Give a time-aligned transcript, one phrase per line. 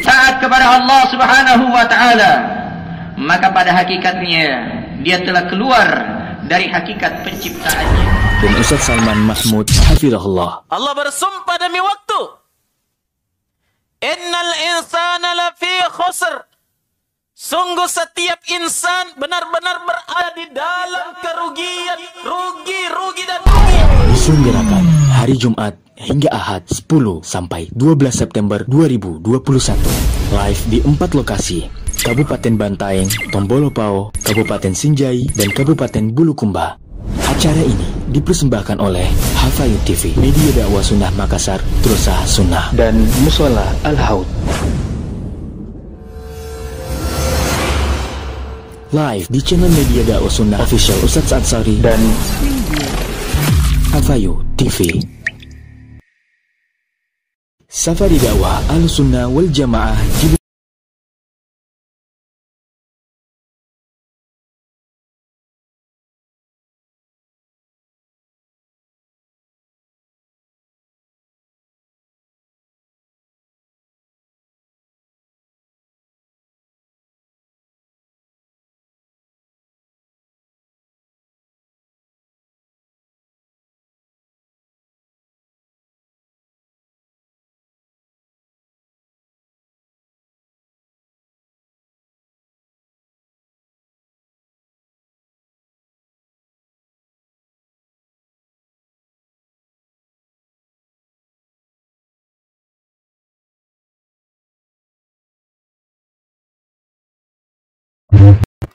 [0.00, 2.32] taat kepada Allah Subhanahu wa taala.
[3.20, 4.48] Maka pada hakikatnya
[5.04, 5.84] dia telah keluar
[6.48, 8.06] dari hakikat penciptaannya.
[8.40, 10.64] Dan Ustaz Salman Mahmud hafizahullah.
[10.72, 12.20] Allah bersumpah demi waktu.
[14.00, 16.40] Innal insana lafi khusr.
[17.36, 23.78] Sungguh setiap insan benar-benar berada di dalam kerugian rugi rugi dan rugi.
[24.14, 24.84] Diselenggarakan
[25.20, 29.22] hari Jumat hingga Ahad 10 sampai 12 September 2021.
[30.32, 31.68] Live di empat lokasi,
[32.02, 36.80] Kabupaten Bantaeng, Tombolopao, Kabupaten Sinjai, dan Kabupaten Bulukumba.
[37.28, 44.28] Acara ini dipersembahkan oleh Hafayu TV, Media Dakwah Sunnah Makassar, Trusa Sunnah, dan Musola Al-Haud.
[48.92, 51.96] Live di channel Media Dakwah Sunnah Official Ustadz Ansari dan
[53.96, 55.00] Hafayu TV.
[57.72, 59.96] Safari dakwah Al-Sunnah wal Jamaah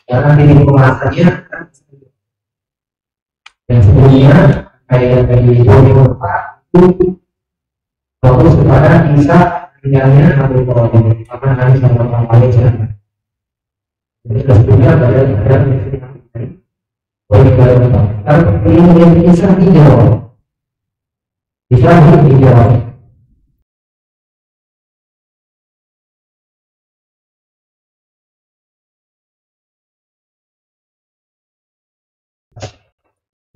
[0.07, 1.25] Jangan dinikmati saja
[3.67, 4.37] yang sebelumnya
[4.87, 7.19] kayak dari 2004 itu
[8.23, 9.43] fokus kepada kisah
[9.83, 12.89] tinggalnya Nabi Ibrahim karena Nabi Sallallahu Alaihi Wasallam.
[14.27, 15.19] Jadi sebelumnya pada
[17.27, 18.01] pada.
[18.27, 20.31] Tapi ini kisah dijawab,
[21.67, 22.86] kisah dijawab.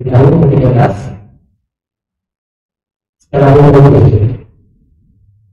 [0.10, 0.94] Tahun ke-13
[3.22, 4.00] setelah tahun ke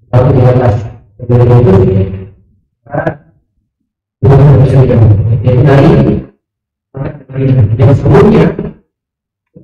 [0.08, 0.74] tahun ke-13
[1.20, 1.72] sebelum itu
[4.24, 5.92] belum bisa jadi dari
[7.78, 8.46] yang sebelumnya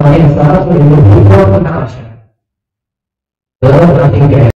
[0.05, 2.19] yang salah sudah berubah tentang masyarakat
[3.65, 4.54] dalam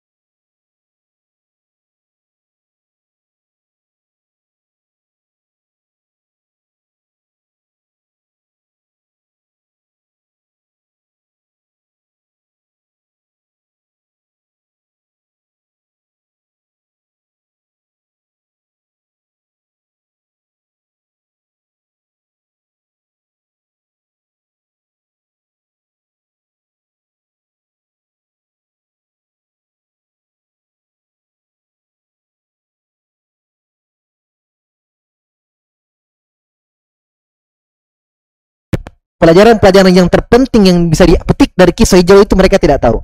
[39.19, 43.03] pelajaran-pelajaran yang terpenting yang bisa dipetik dari kisah hijau itu mereka tidak tahu.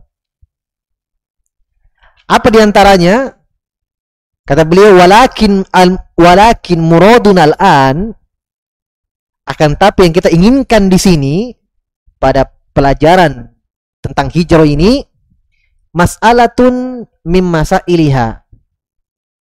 [2.31, 3.37] Apa di antaranya?
[4.45, 8.13] Kata beliau, walakin al, walakin muradun al-an
[9.45, 11.35] akan tapi yang kita inginkan di sini
[12.17, 13.53] pada pelajaran
[14.01, 15.05] tentang hijrah ini
[15.93, 18.45] mas'alatun mim masailiha.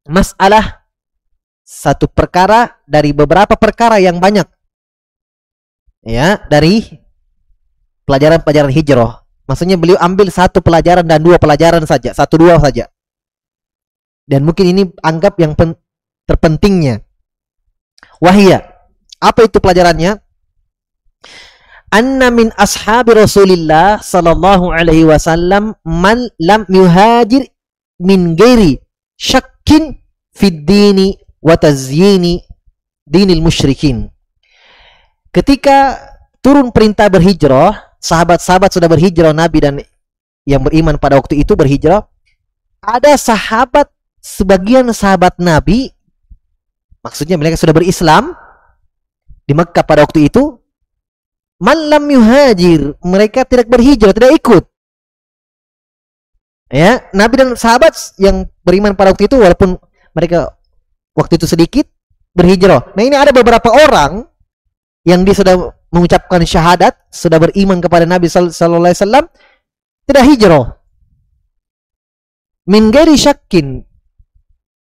[0.09, 0.85] Masalah
[1.61, 4.45] satu perkara dari beberapa perkara yang banyak
[6.05, 7.01] ya dari
[8.05, 9.21] pelajaran-pelajaran hijrah.
[9.47, 12.87] Maksudnya beliau ambil satu pelajaran dan dua pelajaran saja, satu dua saja.
[14.27, 15.75] Dan mungkin ini anggap yang pen,
[16.29, 17.03] terpentingnya.
[18.21, 18.63] Wahia.
[19.21, 20.17] Apa itu pelajarannya?
[21.91, 27.43] Anna min ashabi Rasulillah sallallahu alaihi wasallam man lam yuhajir
[27.99, 28.79] min ghairi
[29.19, 29.99] syakkin
[30.31, 32.39] fid dini wa tazyini
[33.03, 34.07] dinil musyrikin.
[35.31, 35.95] Ketika
[36.43, 39.73] turun perintah berhijrah, sahabat-sahabat sudah berhijrah Nabi dan
[40.43, 42.03] yang beriman pada waktu itu berhijrah.
[42.81, 43.87] Ada sahabat
[44.21, 45.89] sebagian sahabat Nabi
[47.01, 48.37] maksudnya mereka sudah berislam
[49.49, 50.61] di Mekah pada waktu itu
[51.57, 54.63] malam yuhajir mereka tidak berhijrah tidak ikut
[56.69, 59.81] ya Nabi dan sahabat yang beriman pada waktu itu walaupun
[60.13, 60.53] mereka
[61.17, 61.89] waktu itu sedikit
[62.37, 64.29] berhijrah nah ini ada beberapa orang
[65.01, 65.55] yang dia sudah
[65.89, 69.25] mengucapkan syahadat, sudah beriman kepada Nabi sallallahu alaihi wasallam,
[70.05, 70.65] tidak hijrah.
[72.69, 73.83] Min ghairi syakkin.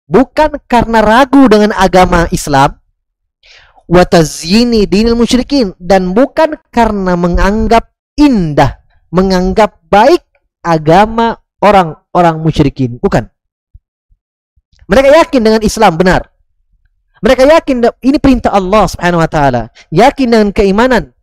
[0.07, 2.79] bukan karena ragu dengan agama Islam
[3.91, 10.23] wa tazyini dinil musyrikin dan bukan karena menganggap indah, menganggap baik
[10.63, 13.31] agama orang-orang musyrikin, bukan.
[14.87, 16.31] Mereka yakin dengan Islam benar.
[17.25, 19.63] Mereka yakin ini perintah Allah Subhanahu wa taala.
[19.89, 21.17] Yakin dengan keimanan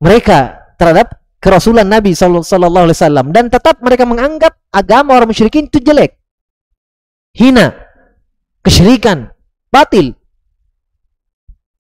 [0.00, 5.80] mereka terhadap kerasulan Nabi sallallahu alaihi wasallam dan tetap mereka menganggap agama orang musyrikin itu
[5.80, 6.16] jelek.
[7.36, 7.76] Hina,
[8.64, 9.30] kesyirikan,
[9.68, 10.16] batil.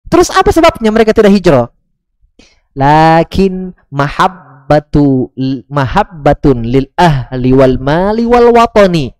[0.09, 1.69] Terus apa sebabnya mereka tidak hijrah?
[2.75, 5.33] Lakin mahabbatu
[5.69, 9.18] mahabbatun lil ahli wal mali wal watani.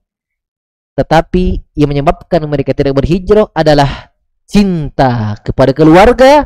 [0.99, 4.11] Tetapi yang menyebabkan mereka tidak berhijrah adalah
[4.43, 6.43] cinta kepada keluarga,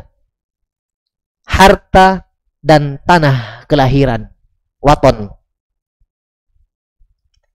[1.42, 2.22] harta
[2.62, 4.30] dan tanah kelahiran.
[4.78, 5.26] Waton.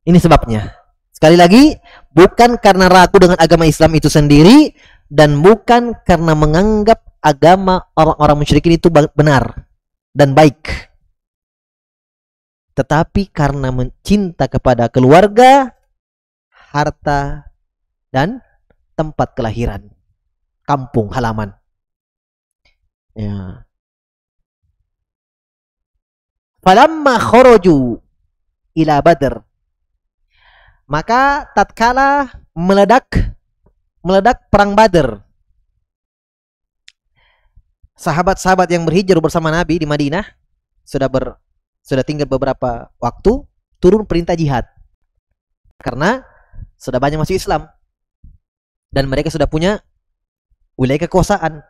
[0.03, 0.75] Ini sebabnya.
[1.15, 1.71] Sekali lagi,
[2.11, 4.75] bukan karena ragu dengan agama Islam itu sendiri
[5.07, 9.71] dan bukan karena menganggap agama orang-orang musyrikin itu benar
[10.11, 10.91] dan baik.
[12.75, 15.78] Tetapi karena mencinta kepada keluarga,
[16.69, 17.49] harta
[18.13, 18.41] dan
[18.93, 19.89] tempat kelahiran,
[20.65, 21.53] kampung halaman.
[23.17, 23.65] Ya.
[26.61, 28.03] Falamma kharaju
[28.75, 29.41] ila Badr
[30.89, 33.05] maka tatkala meledak
[34.01, 35.21] meledak perang Badr
[37.93, 40.25] sahabat-sahabat yang berhijrah bersama Nabi di Madinah
[40.81, 41.37] sudah ber
[41.85, 43.45] sudah tinggal beberapa waktu
[43.77, 44.65] turun perintah jihad
[45.77, 46.25] karena
[46.79, 47.67] sudah banyak masuk Islam.
[48.89, 49.83] Dan mereka sudah punya
[50.79, 51.61] wilayah kekuasaan.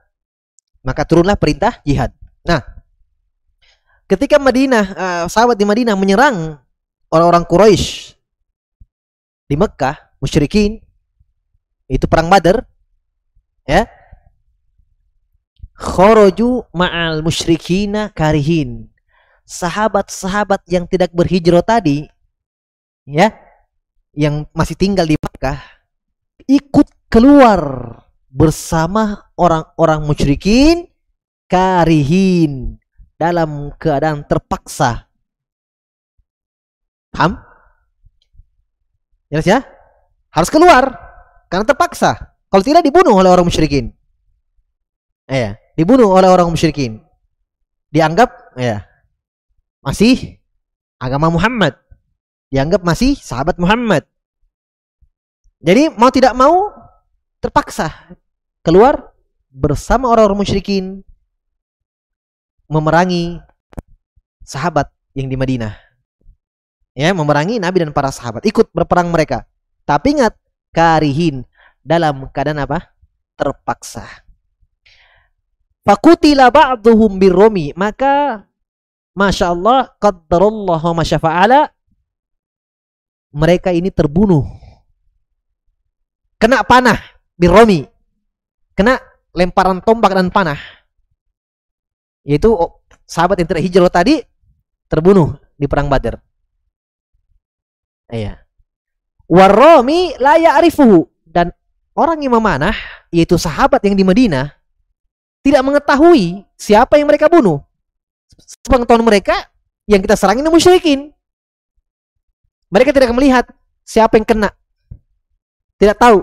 [0.86, 2.14] Maka turunlah perintah jihad.
[2.46, 2.64] Nah
[4.08, 6.56] ketika Madinah eh, sahabat di Madinah menyerang
[7.12, 8.16] orang-orang Quraisy
[9.50, 10.80] di Mekah musyrikin
[11.90, 12.64] itu perang Badar
[13.66, 13.90] ya
[15.80, 18.92] kharaju ma'al musyrikina karihin.
[19.50, 22.06] Sahabat-sahabat yang tidak berhijrah tadi
[23.10, 23.34] ya
[24.14, 25.60] yang masih tinggal di Mekah
[26.50, 27.62] ikut keluar
[28.30, 30.90] bersama orang-orang musyrikin
[31.50, 32.78] karihin
[33.18, 35.10] dalam keadaan terpaksa.
[37.10, 37.42] Paham?
[39.34, 39.60] Jelas ya?
[40.30, 40.94] Harus keluar
[41.50, 42.38] karena terpaksa.
[42.50, 43.94] Kalau tidak dibunuh oleh orang musyrikin.
[45.30, 47.02] Eh dibunuh oleh orang musyrikin.
[47.90, 48.86] Dianggap ya
[49.82, 50.38] masih
[51.02, 51.78] agama Muhammad
[52.50, 54.06] dianggap masih sahabat Muhammad
[55.60, 56.72] jadi mau tidak mau
[57.44, 57.92] terpaksa
[58.64, 59.12] keluar
[59.50, 61.02] bersama orang-orang musyrikin
[62.70, 63.42] memerangi
[64.46, 64.88] sahabat
[65.18, 65.74] yang di Madinah.
[66.94, 69.48] Ya, memerangi Nabi dan para sahabat, ikut berperang mereka.
[69.84, 70.38] Tapi ingat,
[70.74, 71.48] karihin
[71.82, 72.94] dalam keadaan apa?
[73.34, 74.06] Terpaksa.
[75.82, 78.46] Fakutila ba'duhum birromi, maka
[79.16, 81.72] Masya Allah, qaddarallah wa masyafa'ala,
[83.30, 84.46] mereka ini terbunuh.
[86.40, 86.98] Kena panah,
[87.36, 87.86] birromi.
[88.74, 88.96] Kena
[89.36, 90.80] lemparan tombak dan panah
[92.30, 94.22] yaitu oh, sahabat yang tidak hijrah tadi
[94.86, 96.22] terbunuh di perang Badar.
[98.10, 98.42] Iya.
[99.30, 101.54] Warromi la ya'rifuhu dan
[101.94, 102.74] orang yang memanah
[103.14, 104.50] yaitu sahabat yang di Madinah
[105.46, 107.62] tidak mengetahui siapa yang mereka bunuh.
[108.66, 109.50] Sepengetahuan mereka
[109.86, 111.14] yang kita serang ini musyrikin.
[112.70, 113.46] Mereka tidak melihat
[113.86, 114.50] siapa yang kena.
[115.82, 116.22] Tidak tahu.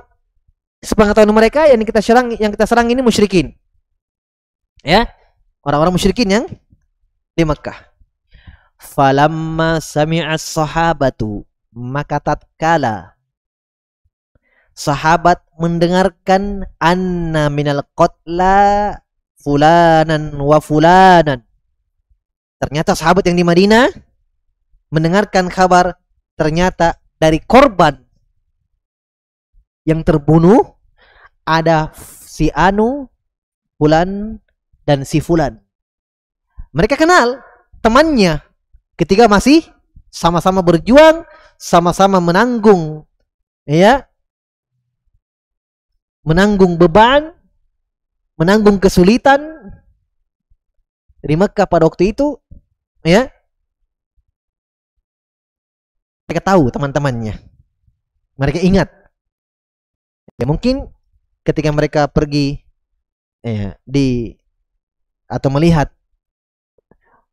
[0.83, 3.55] Sepengetahuan mereka yang kita serang yang kita serang ini musyrikin.
[4.87, 5.11] Ya,
[5.67, 6.45] orang-orang musyrikin yang
[7.35, 7.91] di Mekah.
[8.77, 13.17] Falamma sami'a sahabatu maka tatkala
[14.77, 19.01] sahabat mendengarkan anna minal qatla
[19.41, 21.41] fulanan wa fulanan.
[22.61, 23.89] Ternyata sahabat yang di Madinah
[24.93, 25.97] mendengarkan kabar
[26.37, 27.97] ternyata dari korban
[29.89, 30.77] yang terbunuh
[31.47, 33.09] ada si Anu,
[33.81, 34.37] Fulan,
[34.85, 35.57] dan si Fulan.
[36.77, 37.41] Mereka kenal
[37.81, 38.45] temannya
[39.01, 39.65] ketika masih
[40.13, 41.25] sama-sama berjuang,
[41.57, 43.07] sama-sama menanggung
[43.65, 44.05] ya.
[46.27, 47.31] Menanggung beban,
[48.35, 49.47] menanggung kesulitan
[51.23, 52.35] di Mekah pada waktu itu
[53.07, 53.31] ya.
[56.27, 57.39] Mereka tahu teman-temannya.
[58.37, 58.89] Mereka ingat.
[60.37, 60.91] Ya mungkin
[61.47, 62.61] ketika mereka pergi
[63.41, 64.37] ya, di
[65.27, 65.89] atau melihat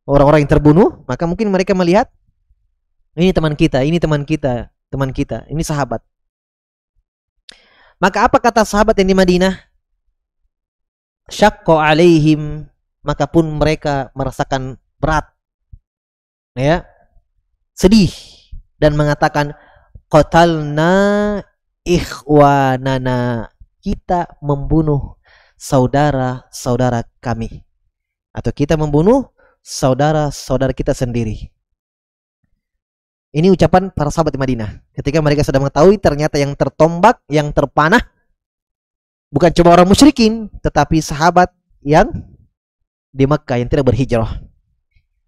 [0.06, 2.08] orang-orang yang terbunuh, maka mungkin mereka melihat
[3.18, 6.02] ini teman kita, ini teman kita, teman kita, ini sahabat.
[8.02, 9.54] Maka apa kata sahabat yang di Madinah?
[11.32, 12.68] Syakko alaihim
[13.04, 15.28] maka pun mereka merasakan berat
[16.56, 16.88] ya
[17.76, 18.10] sedih
[18.84, 19.56] dan mengatakan
[20.12, 20.92] qatalna
[21.88, 23.48] ikhwanana.
[23.80, 25.16] Kita membunuh
[25.56, 27.64] saudara-saudara kami.
[28.36, 29.32] Atau kita membunuh
[29.64, 31.52] saudara-saudara kita sendiri.
[33.34, 34.84] Ini ucapan para sahabat di Madinah.
[34.92, 38.04] Ketika mereka sudah mengetahui ternyata yang tertombak yang terpanah
[39.34, 41.50] bukan cuma orang musyrikin tetapi sahabat
[41.82, 42.14] yang
[43.10, 44.38] di Mekah yang tidak berhijrah.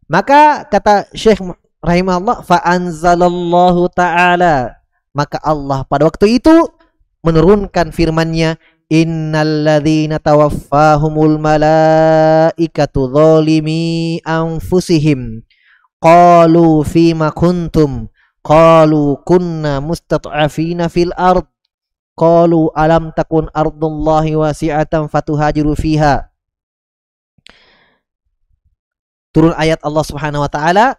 [0.06, 1.42] Maka kata Syekh
[1.86, 4.82] rahimahullah fa anzalallahu taala.
[5.16, 6.68] Maka Allah pada waktu itu
[7.24, 8.60] menurunkan firman-Nya
[8.92, 15.42] innalladzina tawaffahumul malaikatu zalimi anfusihim.
[16.04, 18.12] Qalu fima kuntum?
[18.46, 21.48] Qalu kunna mustat'afina fil ard.
[22.16, 26.30] Qalu alam takun ardullahi wasi'atan fatuhajiru fiha.
[29.36, 30.96] Turun ayat Allah Subhanahu wa taala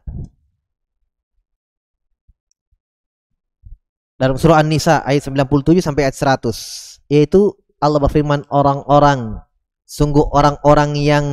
[4.17, 9.41] dalam surah An-Nisa ayat 97 sampai ayat 100 yaitu Allah berfirman orang-orang
[9.85, 11.25] sungguh orang-orang yang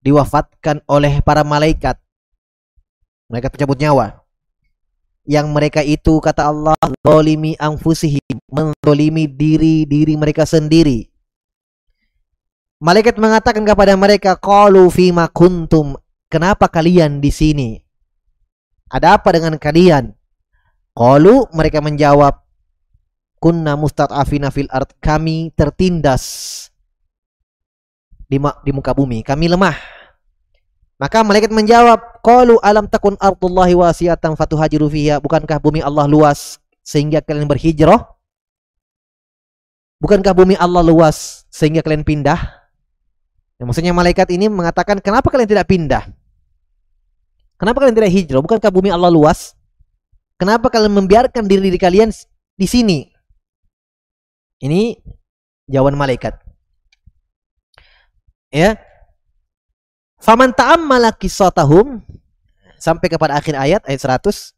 [0.00, 1.98] diwafatkan oleh para malaikat.
[3.28, 4.24] Mereka pencabut nyawa.
[5.28, 11.12] Yang mereka itu kata Allah zalimi anfusihim menzalimi diri-diri mereka sendiri.
[12.80, 15.98] Malaikat mengatakan kepada mereka qalu fima kuntum
[16.32, 17.70] kenapa kalian di sini?
[18.88, 20.16] Ada apa dengan kalian
[20.98, 22.42] qalu mereka menjawab
[23.38, 26.66] kunna mustat'afina fil ard kami tertindas
[28.26, 29.98] di, di muka bumi kami lemah
[30.98, 37.22] maka malaikat menjawab, "Qalu alam takun ardullahi wasi'atan fatuhajiru fiha?" Bukankah bumi Allah luas sehingga
[37.22, 38.02] kalian berhijrah?
[40.02, 42.38] Bukankah bumi Allah luas sehingga kalian pindah?
[43.58, 46.02] Ya, maksudnya malaikat ini mengatakan, "Kenapa kalian tidak pindah?
[47.58, 48.42] Kenapa kalian tidak hijrah?
[48.42, 49.57] Bukankah bumi Allah luas?
[50.38, 52.14] Kenapa kalian membiarkan diri diri kalian
[52.54, 53.10] di sini?"
[54.62, 54.98] Ini
[55.70, 56.34] jawaban malaikat.
[58.48, 58.80] Ya,
[60.18, 62.02] Faman ta'ammala kisatahum
[62.74, 64.50] sampai kepada akhir ayat ayat 100.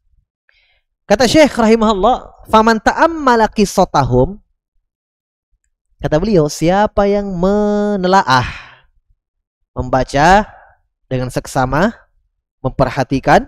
[1.05, 4.41] Kata Syekh rahimahullah, faman ta'ammala kisatahum
[6.01, 8.47] kata beliau, siapa yang menelaah
[9.77, 10.49] membaca
[11.05, 11.93] dengan seksama
[12.65, 13.45] memperhatikan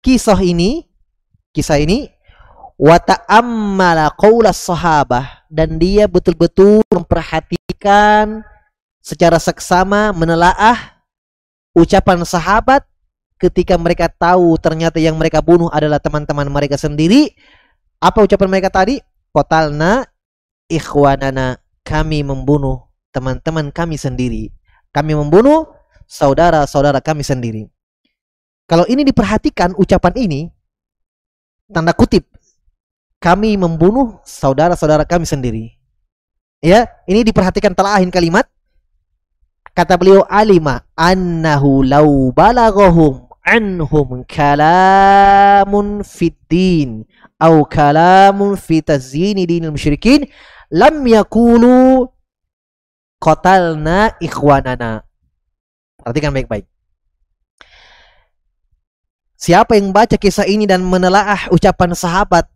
[0.00, 0.88] kisah ini,
[1.52, 2.08] kisah ini
[2.80, 8.42] wa ta'ammala qaulas sahabah dan dia betul-betul memperhatikan
[9.04, 11.02] secara seksama menelaah
[11.76, 12.84] ucapan sahabat
[13.36, 17.34] ketika mereka tahu ternyata yang mereka bunuh adalah teman-teman mereka sendiri.
[17.98, 19.02] Apa ucapan mereka tadi?
[19.34, 20.06] Kotalna
[20.70, 21.58] ikhwanana.
[21.82, 24.54] Kami membunuh teman-teman kami sendiri.
[24.94, 25.66] Kami membunuh
[26.06, 27.66] saudara-saudara kami sendiri.
[28.70, 30.40] Kalau ini diperhatikan ucapan ini,
[31.72, 32.28] tanda kutip,
[33.16, 35.74] kami membunuh saudara-saudara kami sendiri.
[36.62, 38.46] Ya, ini diperhatikan telahin kalimat
[39.72, 47.08] Kata beliau alima annahu law balaghahum anhum kalamun fid din
[47.40, 50.28] au kalamun fi tazyini dinil musyrikin
[50.68, 52.04] lam yakulu
[53.16, 55.08] qatalna ikhwanana.
[55.96, 56.68] Perhatikan baik-baik.
[59.42, 62.46] Siapa yang baca kisah ini dan menelaah ucapan sahabat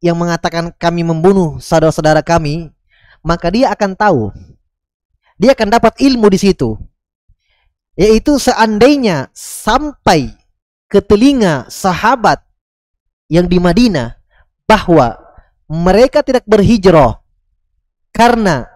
[0.00, 2.72] yang mengatakan kami membunuh saudara-saudara kami,
[3.20, 4.32] maka dia akan tahu
[5.34, 6.78] dia akan dapat ilmu di situ.
[7.94, 10.34] Yaitu seandainya sampai
[10.90, 12.42] ke telinga sahabat
[13.30, 14.18] yang di Madinah
[14.66, 15.14] bahwa
[15.70, 17.22] mereka tidak berhijrah
[18.10, 18.66] karena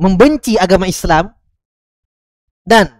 [0.00, 1.32] membenci agama Islam
[2.64, 2.95] dan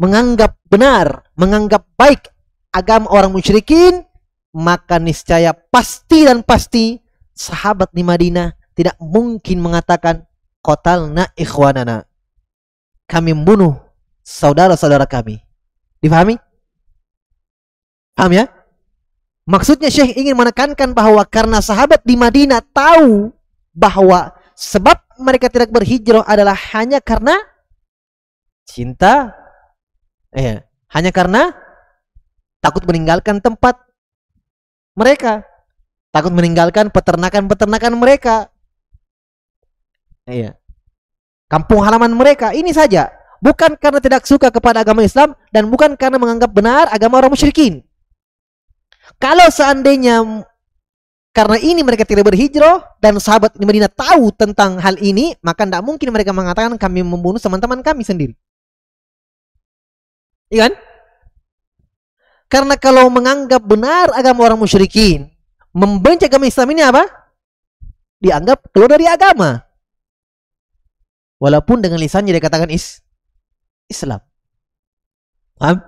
[0.00, 2.32] menganggap benar, menganggap baik
[2.72, 4.04] agama orang musyrikin,
[4.56, 7.00] maka niscaya pasti dan pasti
[7.32, 10.24] sahabat di Madinah tidak mungkin mengatakan
[10.64, 12.04] qatalna ikhwanana.
[13.08, 13.76] Kami membunuh
[14.24, 15.40] saudara-saudara kami.
[16.00, 16.38] Difahami?
[18.16, 18.46] Paham ya?
[19.42, 23.34] Maksudnya Syekh ingin menekankan bahwa karena sahabat di Madinah tahu
[23.74, 27.34] bahwa sebab mereka tidak berhijrah adalah hanya karena
[28.62, 29.34] cinta
[30.32, 31.52] eh hanya karena
[32.60, 33.78] takut meninggalkan tempat
[34.92, 35.44] mereka,
[36.12, 38.52] takut meninggalkan peternakan-peternakan mereka,
[40.26, 40.54] Iya.
[41.50, 43.10] Kampung halaman mereka ini saja.
[43.42, 47.82] Bukan karena tidak suka kepada agama Islam dan bukan karena menganggap benar agama orang musyrikin.
[49.18, 50.46] Kalau seandainya
[51.34, 55.82] karena ini mereka tidak berhijrah dan sahabat di Madinah tahu tentang hal ini, maka tidak
[55.82, 58.38] mungkin mereka mengatakan kami membunuh teman-teman kami sendiri.
[60.52, 60.74] Iya kan?
[62.52, 65.32] Karena kalau menganggap benar agama orang musyrikin,
[65.72, 67.08] membenci agama Islam ini apa?
[68.20, 69.64] Dianggap keluar dari agama.
[71.40, 73.00] Walaupun dengan lisannya dia katakan is
[73.88, 74.20] Islam.
[75.56, 75.80] Paham?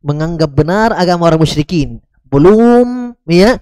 [0.00, 2.00] Menganggap benar agama orang musyrikin.
[2.24, 3.60] Belum ya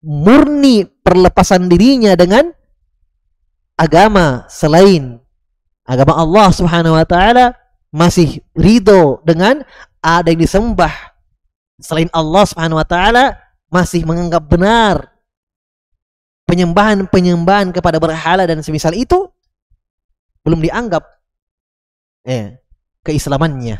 [0.00, 2.50] murni perlepasan dirinya dengan
[3.76, 5.20] agama selain
[5.86, 7.61] agama Allah Subhanahu wa taala
[7.92, 9.60] masih ridho dengan
[10.00, 10.90] ada yang disembah.
[11.78, 13.36] Selain Allah Subhanahu wa taala
[13.68, 15.12] masih menganggap benar
[16.48, 19.28] penyembahan-penyembahan kepada berhala dan semisal itu
[20.42, 21.04] belum dianggap
[22.26, 22.58] eh
[23.04, 23.78] keislamannya.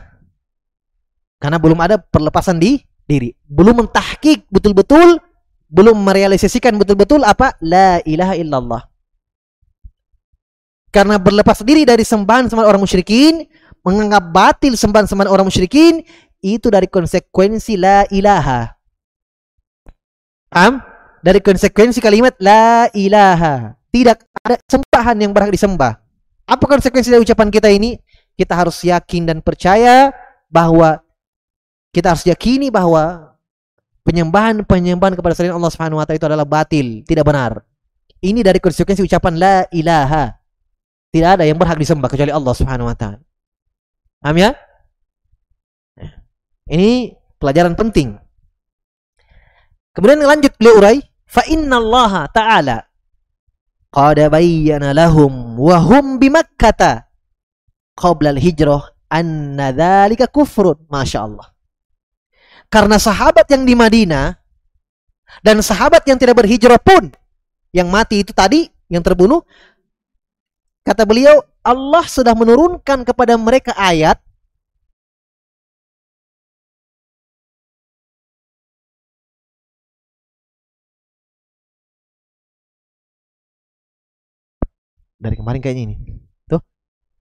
[1.42, 3.34] Karena belum ada perlepasan di diri.
[3.42, 5.18] Belum mentahkik betul-betul
[5.72, 7.56] belum merealisasikan betul-betul apa?
[7.64, 8.82] La ilaha illallah.
[10.92, 13.48] Karena berlepas diri dari sembahan-sembahan orang musyrikin,
[13.82, 16.02] menganggap batil sembahan-sembahan orang musyrikin,
[16.42, 18.66] itu dari konsekuensi la ilaha.
[20.50, 20.82] Paham?
[21.22, 23.78] Dari konsekuensi kalimat la ilaha.
[23.94, 25.94] Tidak ada sembahan yang berhak disembah.
[26.50, 27.94] Apa konsekuensi dari ucapan kita ini?
[28.34, 30.10] Kita harus yakin dan percaya
[30.50, 30.98] bahwa
[31.94, 33.32] kita harus yakini bahwa
[34.02, 37.62] penyembahan-penyembahan kepada selain Allah Subhanahu wa taala itu adalah batil, tidak benar.
[38.18, 40.34] Ini dari konsekuensi ucapan la ilaha.
[41.12, 43.21] Tidak ada yang berhak disembah kecuali Allah Subhanahu wa taala.
[44.22, 44.54] Paham ya?
[46.70, 48.14] Ini pelajaran penting.
[49.92, 52.78] Kemudian lanjut beliau urai, fa inna Allah taala
[53.92, 57.04] qad bayyana lahum wa hum bi Makkah
[57.98, 60.86] qabla al-hijrah anna dzalika kufrun.
[60.88, 61.50] Masyaallah.
[62.72, 64.32] Karena sahabat yang di Madinah
[65.44, 67.12] dan sahabat yang tidak berhijrah pun
[67.74, 69.44] yang mati itu tadi yang terbunuh
[70.82, 74.18] kata beliau Allah sudah menurunkan kepada mereka ayat
[85.22, 85.96] dari kemarin kayaknya ini
[86.50, 86.62] tuh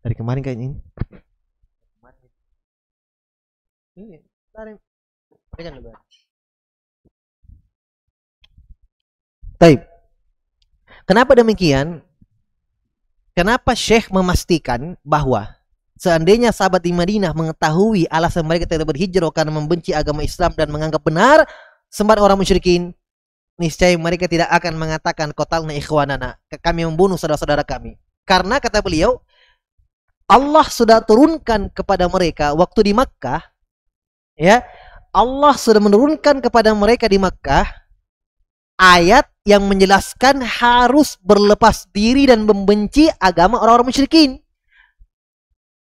[0.01, 0.77] dari kemarin kayaknya ini
[4.01, 4.17] ini
[4.49, 4.73] dari
[5.51, 5.91] Pegang dulu.
[9.59, 9.83] Taib.
[11.05, 12.01] Kenapa demikian?
[13.31, 15.55] Kenapa Syekh memastikan bahwa
[15.95, 20.99] seandainya sahabat di Madinah mengetahui alasan mereka tidak berhijrah karena membenci agama Islam dan menganggap
[20.99, 21.47] benar
[21.87, 22.91] sembat orang musyrikin,
[23.55, 27.99] niscaya mereka tidak akan mengatakan kotalna ikhwanana, kami membunuh saudara-saudara kami.
[28.23, 29.19] Karena kata beliau,
[30.27, 33.43] Allah sudah turunkan kepada mereka waktu di Makkah,
[34.39, 34.63] ya,
[35.11, 37.80] Allah sudah menurunkan kepada mereka di Makkah
[38.81, 44.41] ayat yang menjelaskan harus berlepas diri dan membenci agama orang-orang musyrikin.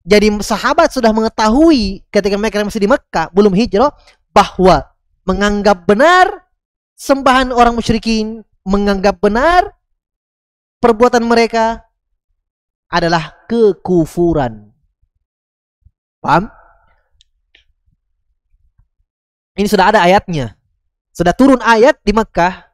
[0.04, 3.96] Jadi sahabat sudah mengetahui ketika mereka masih di Makkah belum hijrah
[4.36, 4.84] bahwa
[5.24, 6.28] menganggap benar
[7.00, 9.76] sembahan orang musyrikin, menganggap benar
[10.84, 11.88] perbuatan mereka
[12.92, 14.72] adalah kekufuran.
[16.20, 16.52] Paham?
[19.56, 20.56] Ini sudah ada ayatnya.
[21.12, 22.69] Sudah turun ayat di Mekah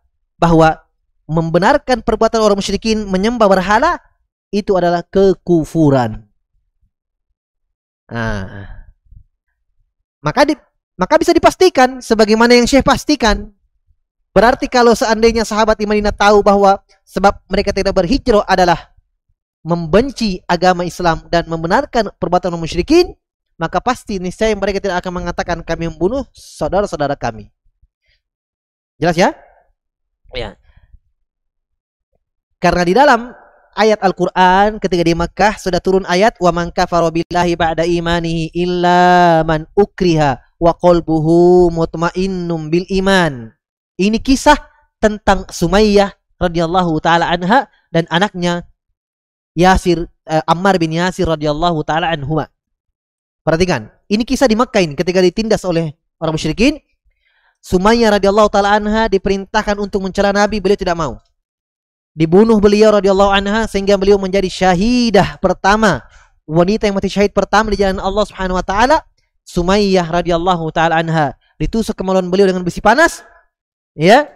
[0.46, 0.78] bahwa
[1.26, 3.98] membenarkan perbuatan orang musyrikin menyembah berhala
[4.54, 6.22] itu adalah kekufuran.
[8.06, 8.70] Nah,
[10.22, 10.54] maka di,
[10.94, 13.50] maka bisa dipastikan sebagaimana yang Syekh pastikan.
[14.30, 18.94] Berarti kalau seandainya sahabat di Madinah tahu bahwa sebab mereka tidak berhijrah adalah
[19.66, 23.18] membenci agama Islam dan membenarkan perbuatan orang musyrikin,
[23.58, 27.50] maka pasti niscaya mereka tidak akan mengatakan kami membunuh saudara-saudara kami.
[29.02, 29.34] Jelas ya?
[30.36, 30.60] Ya.
[32.60, 33.32] Karena di dalam
[33.76, 39.44] ayat Al-Qur'an ketika di Makkah sudah turun ayat wa man kafara billahi ba'da imanihi illa
[39.44, 43.52] man ukriha wa qalbuhu mutmainnum bil iman.
[43.96, 44.58] Ini kisah
[45.00, 48.68] tentang Sumayyah radhiyallahu taala anha dan anaknya
[49.56, 52.52] Yasir uh, Ammar bin Yasir radhiyallahu taala anhuma.
[53.46, 56.82] Perhatikan, ini kisah di Makkah ini ketika ditindas oleh orang musyrikin.
[57.66, 61.18] Sumayyah radhiyallahu taala anha diperintahkan untuk mencela Nabi, beliau tidak mau.
[62.14, 66.06] Dibunuh beliau radhiyallahu anha sehingga beliau menjadi syahidah pertama,
[66.46, 69.02] wanita yang mati syahid pertama di jalan Allah Subhanahu wa taala.
[69.50, 73.26] Sumayyah radhiyallahu taala anha ditusuk kemaluan beliau dengan besi panas.
[73.98, 74.30] Ya.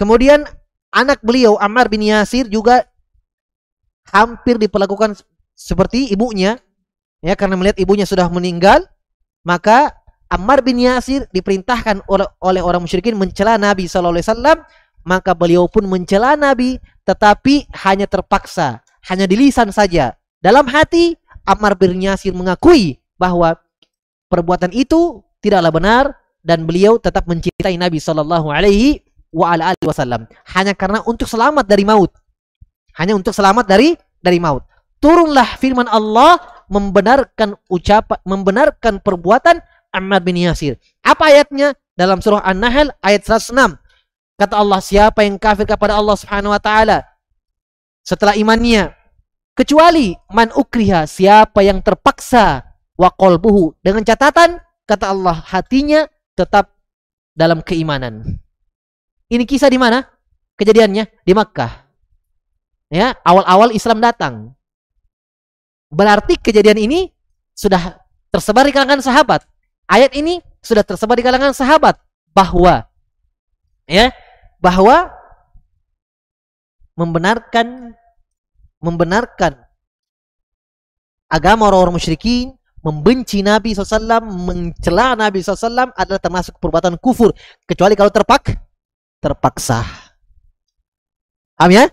[0.00, 0.48] Kemudian
[0.88, 2.88] anak beliau Ammar bin Yasir juga
[4.08, 5.20] hampir diperlakukan
[5.52, 6.56] seperti ibunya
[7.20, 8.88] ya karena melihat ibunya sudah meninggal
[9.44, 9.99] maka
[10.30, 14.58] Ammar bin Yasir diperintahkan oleh, orang musyrikin mencela Nabi sallallahu alaihi wasallam
[15.02, 18.78] maka beliau pun mencela Nabi tetapi hanya terpaksa,
[19.10, 20.14] hanya di lisan saja.
[20.38, 23.58] Dalam hati Ammar bin Yasir mengakui bahwa
[24.30, 26.04] perbuatan itu tidaklah benar
[26.46, 29.02] dan beliau tetap mencintai Nabi Shallallahu Alaihi
[29.34, 32.14] Wasallam hanya karena untuk selamat dari maut,
[32.96, 34.62] hanya untuk selamat dari dari maut.
[35.00, 36.38] Turunlah firman Allah
[36.70, 39.58] membenarkan ucapan, membenarkan perbuatan
[39.90, 40.78] Ammar bin Yasir.
[41.02, 41.74] Apa ayatnya?
[41.98, 43.76] Dalam surah An-Nahl ayat 106.
[44.40, 47.04] Kata Allah, siapa yang kafir kepada Allah Subhanahu wa taala
[48.00, 48.90] setelah imannya
[49.52, 52.64] kecuali man ukriha, siapa yang terpaksa
[52.96, 56.72] wa qalbuhu dengan catatan kata Allah hatinya tetap
[57.36, 58.40] dalam keimanan.
[59.30, 60.02] Ini kisah di mana?
[60.58, 61.86] Kejadiannya di Makkah.
[62.90, 64.58] Ya, awal-awal Islam datang.
[65.94, 67.00] Berarti kejadian ini
[67.54, 68.02] sudah
[68.34, 69.46] tersebar di kalangan sahabat.
[69.90, 71.98] Ayat ini sudah tersebar di kalangan sahabat
[72.30, 72.86] bahwa
[73.90, 74.14] ya
[74.62, 75.10] bahwa
[76.94, 77.98] membenarkan
[78.78, 79.58] membenarkan
[81.26, 87.30] agama orang-orang musyrikin, membenci Nabi SAW, mencela Nabi SAW adalah termasuk perbuatan kufur.
[87.66, 88.56] Kecuali kalau terpak,
[89.22, 89.82] terpaksa.
[91.54, 91.84] Paham ya?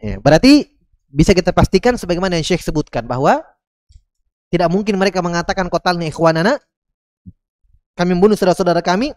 [0.00, 0.16] ya?
[0.18, 0.66] Berarti
[1.06, 3.44] bisa kita pastikan sebagaimana yang Syekh sebutkan bahwa
[4.48, 6.56] tidak mungkin mereka mengatakan kotalnya ikhwanana
[7.96, 9.16] kami membunuh saudara-saudara kami.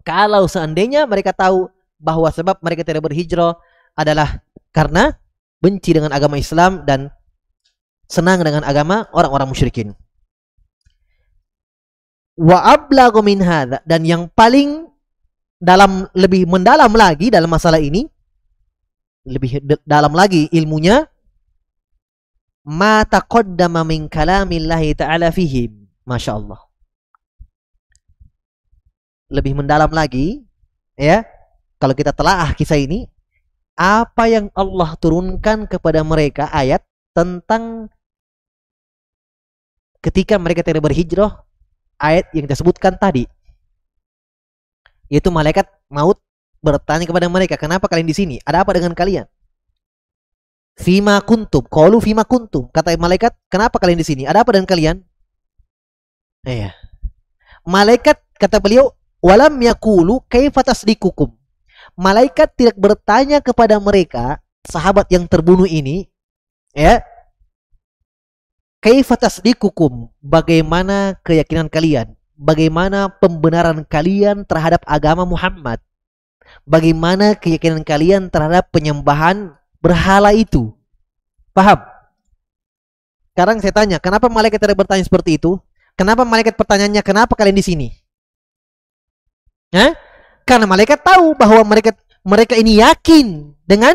[0.00, 1.68] Kalau seandainya mereka tahu
[2.00, 3.60] bahwa sebab mereka tidak berhijrah
[3.92, 4.40] adalah
[4.72, 5.12] karena
[5.60, 7.12] benci dengan agama Islam dan
[8.08, 9.92] senang dengan agama orang-orang musyrikin.
[12.40, 13.44] Wa ablagu min
[13.84, 14.88] dan yang paling
[15.60, 18.08] dalam lebih mendalam lagi dalam masalah ini
[19.28, 21.04] lebih dalam lagi ilmunya
[22.64, 25.84] ma taqaddama min kalamillahi ta'ala fihim.
[26.08, 26.69] Masyaallah
[29.30, 30.42] lebih mendalam lagi
[30.98, 31.22] ya
[31.80, 33.08] kalau kita telah kisah ini,
[33.72, 36.84] apa yang Allah turunkan kepada mereka ayat
[37.16, 37.88] tentang
[40.04, 41.40] ketika mereka tidak berhijrah,
[41.96, 43.24] ayat yang kita sebutkan tadi.
[45.08, 46.20] Yaitu malaikat maut
[46.60, 48.36] bertanya kepada mereka, kenapa kalian di sini?
[48.44, 49.24] Ada apa dengan kalian?
[50.76, 52.68] Fima kuntum, qalu fima kuntum.
[52.68, 54.22] Kata malaikat, kenapa kalian di sini?
[54.28, 55.00] Ada apa dengan kalian?
[56.44, 56.76] Iya.
[57.64, 61.40] Malaikat kata beliau, walam yakulu kaifa tasdikukum
[62.00, 66.08] malaikat tidak bertanya kepada mereka, sahabat yang terbunuh ini,
[66.72, 67.04] ya,
[68.80, 70.08] kaifa tasdiqukum?
[70.20, 72.16] Bagaimana keyakinan kalian?
[72.40, 75.80] Bagaimana pembenaran kalian terhadap agama Muhammad?
[76.64, 80.72] Bagaimana keyakinan kalian terhadap penyembahan berhala itu?
[81.52, 81.84] Paham?
[83.30, 85.60] Sekarang saya tanya, kenapa malaikat tidak bertanya seperti itu?
[85.94, 87.88] Kenapa malaikat pertanyaannya, kenapa kalian di sini?
[89.70, 89.94] Hah?
[90.42, 91.94] Karena malaikat tahu bahwa mereka
[92.26, 93.94] mereka ini yakin dengan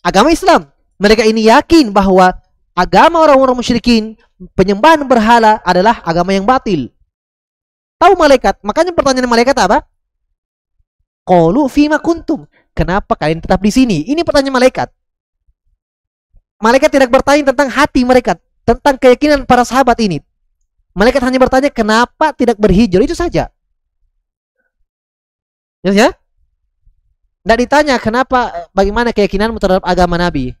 [0.00, 0.68] agama Islam.
[1.00, 2.36] Mereka ini yakin bahwa
[2.76, 4.16] agama orang-orang musyrikin,
[4.56, 6.92] penyembahan berhala adalah agama yang batil.
[8.00, 9.84] Tahu malaikat, makanya pertanyaan malaikat apa?
[11.24, 12.48] Qalu fima kuntum.
[12.72, 14.08] Kenapa kalian tetap di sini?
[14.08, 14.88] Ini pertanyaan malaikat.
[16.60, 20.20] Malaikat tidak bertanya tentang hati mereka, tentang keyakinan para sahabat ini.
[20.92, 23.48] Malaikat hanya bertanya kenapa tidak berhijrah itu saja.
[25.80, 26.08] Ya, ya?
[27.40, 30.52] Tidak ditanya kenapa, bagaimana keyakinanmu terhadap agama Nabi.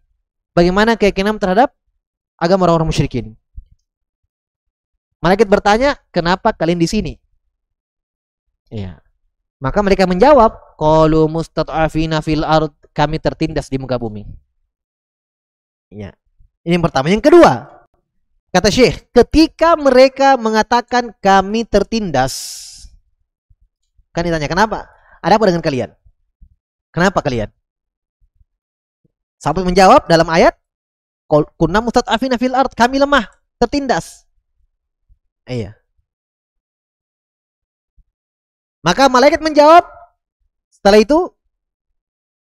[0.56, 1.76] Bagaimana keyakinanmu terhadap
[2.40, 3.36] agama orang-orang musyrikin.
[5.20, 7.12] Malaikat bertanya, kenapa kalian di sini?
[8.72, 9.04] Ya.
[9.60, 10.80] Maka mereka menjawab,
[11.28, 14.24] mustat'afina fil ard, kami tertindas di muka bumi.
[15.92, 16.16] Ya.
[16.64, 17.12] Ini yang pertama.
[17.12, 17.68] Yang kedua,
[18.56, 22.32] kata Syekh, ketika mereka mengatakan kami tertindas,
[24.16, 24.88] kan ditanya kenapa?
[25.20, 25.90] Ada apa dengan kalian?
[26.90, 27.52] Kenapa kalian?
[29.40, 30.56] Sampai menjawab dalam ayat,
[31.56, 33.28] kunna mustad'afina fil ard, kami lemah,
[33.60, 34.28] tertindas.
[35.48, 35.76] Iya.
[38.80, 39.84] Maka malaikat menjawab,
[40.72, 41.32] setelah itu,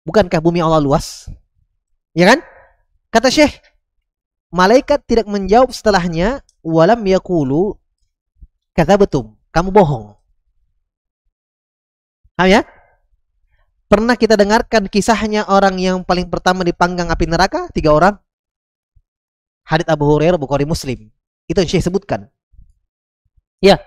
[0.03, 1.31] bukankah bumi Allah luas?
[2.11, 2.43] Ya kan?
[3.07, 3.55] Kata Syekh,
[4.51, 7.79] malaikat tidak menjawab setelahnya, walam yakulu,
[8.75, 10.15] kata betul, kamu bohong.
[12.36, 12.62] Paham ya?
[13.88, 17.71] Pernah kita dengarkan kisahnya orang yang paling pertama dipanggang api neraka?
[17.71, 18.19] Tiga orang.
[19.63, 21.10] Hadits Abu Hurairah, Bukhari Muslim.
[21.48, 22.28] Itu yang Syekh sebutkan.
[23.63, 23.80] Ya.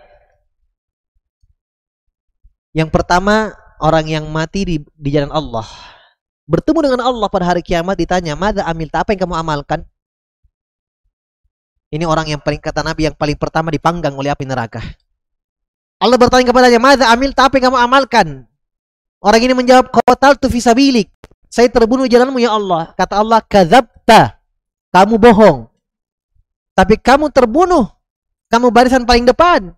[2.73, 5.67] Yang pertama, orang yang mati di, di jalan Allah.
[6.49, 9.85] Bertemu dengan Allah pada hari kiamat ditanya, Mada amil, apa yang kamu amalkan?
[11.89, 14.81] Ini orang yang paling kata Nabi yang paling pertama dipanggang oleh api neraka.
[15.99, 17.35] Allah bertanya kepadanya, "Madza amil?
[17.35, 18.47] Tapi kamu amalkan?"
[19.19, 21.11] Orang ini menjawab, Qatal tu fisabilik.
[21.51, 22.95] Saya terbunuh jalanmu ya Allah.
[22.95, 24.39] Kata Allah, Kadzabta.
[24.95, 25.67] Kamu bohong.
[26.79, 27.91] Tapi kamu terbunuh.
[28.47, 29.75] Kamu barisan paling depan.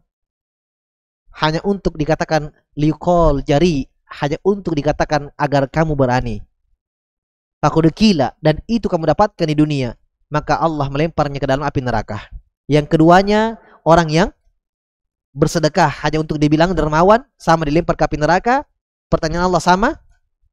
[1.40, 3.88] Hanya untuk dikatakan liukol jari.
[4.20, 6.42] Hanya untuk dikatakan agar kamu berani.
[7.64, 8.36] Aku dekila.
[8.44, 9.96] Dan itu kamu dapatkan di dunia.
[10.28, 12.28] Maka Allah melemparnya ke dalam api neraka.
[12.68, 13.56] Yang keduanya,
[13.88, 14.28] orang yang
[15.30, 17.22] bersedekah hanya untuk dibilang dermawan.
[17.38, 18.66] Sama dilempar ke api neraka.
[19.10, 19.88] Pertanyaan Allah sama.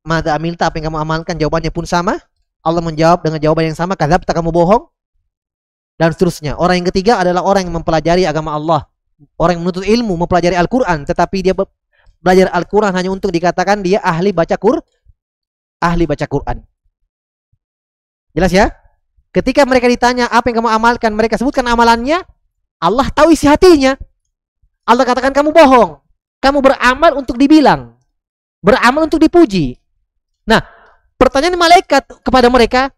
[0.05, 2.17] Mada amilta apa yang kamu amalkan jawabannya pun sama.
[2.63, 3.93] Allah menjawab dengan jawaban yang sama.
[3.97, 4.87] Kadzabta kamu bohong.
[5.97, 6.55] Dan seterusnya.
[6.57, 8.85] Orang yang ketiga adalah orang yang mempelajari agama Allah.
[9.37, 11.03] Orang yang menuntut ilmu mempelajari Al-Quran.
[11.03, 11.69] Tetapi dia be-
[12.21, 14.81] belajar Al-Quran hanya untuk dikatakan dia ahli baca Qur.
[15.81, 16.61] Ahli baca Quran.
[18.33, 18.69] Jelas ya?
[19.33, 22.21] Ketika mereka ditanya apa yang kamu amalkan, mereka sebutkan amalannya.
[22.81, 23.97] Allah tahu isi hatinya.
[24.87, 25.99] Allah katakan kamu bohong.
[26.39, 27.97] Kamu beramal untuk dibilang
[28.61, 29.77] beramal untuk dipuji.
[30.47, 30.59] Nah,
[31.19, 32.91] pertanyaan malaikat kepada mereka,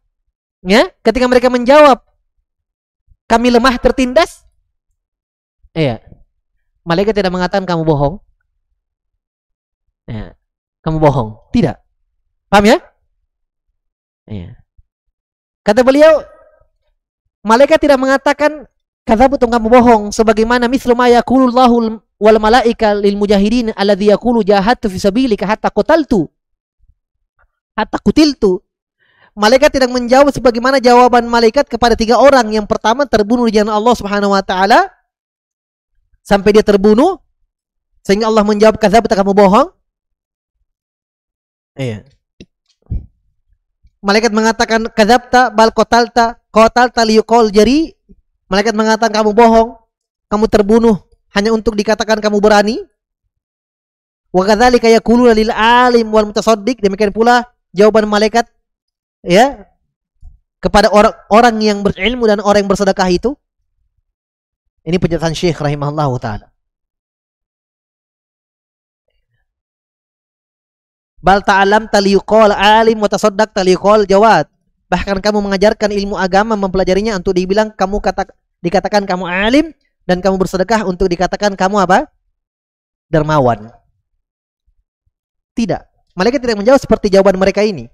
[0.64, 2.02] ya, ketika mereka menjawab,
[3.30, 4.46] kami lemah tertindas,
[5.78, 6.02] iya,
[6.86, 8.16] malaikat tidak mengatakan kamu bohong,
[10.10, 10.34] ya,
[10.86, 11.82] kamu bohong, tidak,
[12.50, 12.78] paham ya?
[14.30, 14.62] Iya.
[15.66, 16.22] Kata beliau,
[17.42, 18.70] malaikat tidak mengatakan
[19.16, 20.04] betul kamu bohong.
[20.14, 26.28] Sebagaimana mislu ma yaqulullahu wal malaika lil mujahidin alladhi yaqulu jahadtu fi sabilika hatta qataltu
[27.80, 28.60] hatta kutiltu
[29.40, 32.52] malaikat tidak menjawab sebagaimana jawaban malaikat kepada tiga orang.
[32.52, 34.92] Yang pertama terbunuh di jalan Allah Subhanahu wa taala.
[36.20, 37.24] Sampai dia terbunuh.
[38.04, 39.70] Sehingga Allah menjawab kadzabta kamu bohong?
[41.80, 42.04] Iya.
[44.04, 47.96] Malaikat mengatakan kadzabta bal qatalta qatalta liyuqal jari
[48.50, 49.78] malaikat mengatakan kamu bohong
[50.30, 50.98] kamu terbunuh
[51.34, 52.82] hanya untuk dikatakan kamu berani.
[54.30, 58.46] Wa kadzalika yaquluna lil alim wal mutasaddiq demikian pula jawaban malaikat
[59.26, 59.66] ya
[60.62, 63.34] kepada orang orang yang berilmu dan orang yang bersedekah itu.
[64.86, 66.50] Ini penjelasan Syekh rahimahullahu taala.
[71.20, 74.48] Bal ta'alam taliyuqal alim wa tasaddaq taliyuqal jawad.
[74.90, 78.34] Bahkan kamu mengajarkan ilmu agama mempelajarinya untuk dibilang kamu kata
[78.66, 79.70] dikatakan kamu alim
[80.10, 82.10] dan kamu bersedekah untuk dikatakan kamu apa?
[83.14, 83.70] Dermawan.
[85.54, 85.82] Tidak.
[86.18, 87.86] Malaikat tidak menjawab seperti jawaban mereka ini.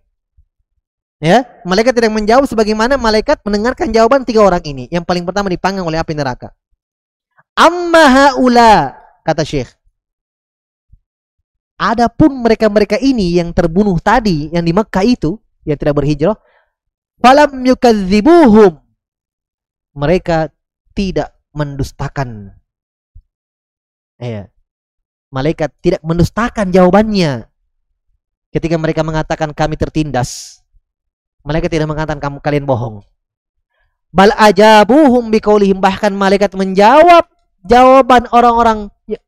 [1.20, 4.88] Ya, malaikat tidak menjawab sebagaimana malaikat mendengarkan jawaban tiga orang ini.
[4.88, 6.56] Yang paling pertama dipanggang oleh api neraka.
[7.56, 9.72] Amma haula kata Syekh.
[11.76, 15.36] Adapun mereka-mereka ini yang terbunuh tadi yang di Mekah itu
[15.68, 16.36] yang tidak berhijrah,
[17.20, 18.80] falam yukadzibuhum.
[19.96, 20.52] Mereka
[20.92, 22.52] tidak mendustakan.
[24.20, 24.52] Ya.
[25.32, 27.48] Malaikat tidak mendustakan jawabannya.
[28.52, 30.64] Ketika mereka mengatakan kami tertindas,
[31.44, 33.04] malaikat tidak mengatakan kamu kalian bohong.
[34.16, 37.28] Bal ajabuhum biqaulihim bahkan malaikat menjawab
[37.68, 39.20] jawaban orang-orang ya-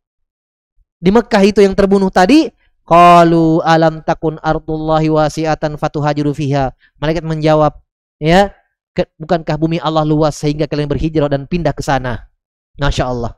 [0.96, 2.48] di Mekah itu yang terbunuh tadi,
[2.88, 6.72] qalu alam takun ardullahi wasi'atan fatuhajiru fiha.
[6.98, 7.76] Malaikat menjawab,
[8.24, 8.56] ya,
[9.20, 12.32] bukankah bumi Allah luas sehingga kalian berhijrah dan pindah ke sana?
[12.80, 13.36] Masya Allah.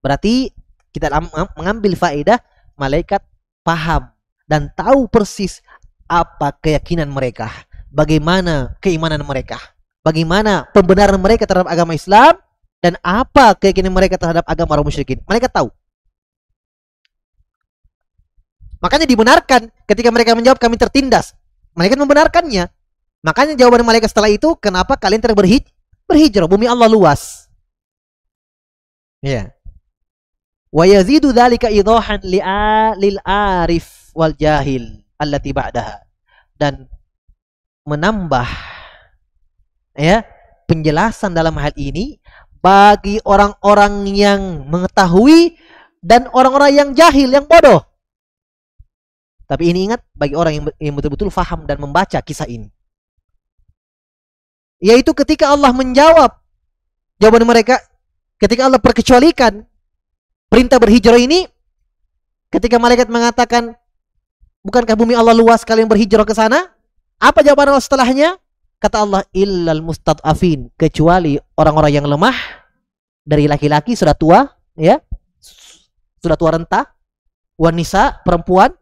[0.00, 0.54] Berarti
[0.94, 2.38] kita am- am- mengambil faedah
[2.78, 3.20] malaikat
[3.66, 4.08] paham
[4.46, 5.58] dan tahu persis
[6.06, 7.50] apa keyakinan mereka,
[7.90, 9.58] bagaimana keimanan mereka,
[10.06, 12.38] bagaimana pembenaran mereka terhadap agama Islam
[12.78, 15.18] dan apa keyakinan mereka terhadap agama orang musyrikin.
[15.26, 15.74] Mereka tahu.
[18.86, 21.34] Makanya dibenarkan ketika mereka menjawab kami tertindas.
[21.74, 22.70] Malaikat membenarkannya.
[23.26, 25.66] Makanya jawaban malaikat setelah itu, kenapa kalian tidak berhij
[26.06, 26.46] berhijrah?
[26.46, 27.50] Bumi Allah luas.
[29.18, 29.50] Ya.
[30.70, 36.06] Wa yazidu dzalika idahan lil arif wal jahil allati ba'daha.
[36.54, 36.86] Dan
[37.90, 38.46] menambah
[39.98, 40.22] ya
[40.70, 42.22] penjelasan dalam hal ini
[42.62, 45.58] bagi orang-orang yang mengetahui
[45.98, 47.82] dan orang-orang yang jahil yang bodoh.
[49.46, 52.66] Tapi ini ingat bagi orang yang, betul-betul faham dan membaca kisah ini.
[54.82, 56.34] Yaitu ketika Allah menjawab
[57.22, 57.78] jawaban mereka,
[58.42, 59.62] ketika Allah perkecualikan
[60.50, 61.46] perintah berhijrah ini,
[62.50, 63.72] ketika malaikat mengatakan,
[64.66, 66.74] bukankah bumi Allah luas kalian berhijrah ke sana?
[67.16, 68.36] Apa jawaban Allah setelahnya?
[68.76, 72.36] Kata Allah, illal mustad'afin, kecuali orang-orang yang lemah
[73.24, 74.44] dari laki-laki sudah tua,
[74.76, 75.00] ya,
[76.20, 76.84] sudah tua renta,
[77.56, 78.76] wanita, perempuan,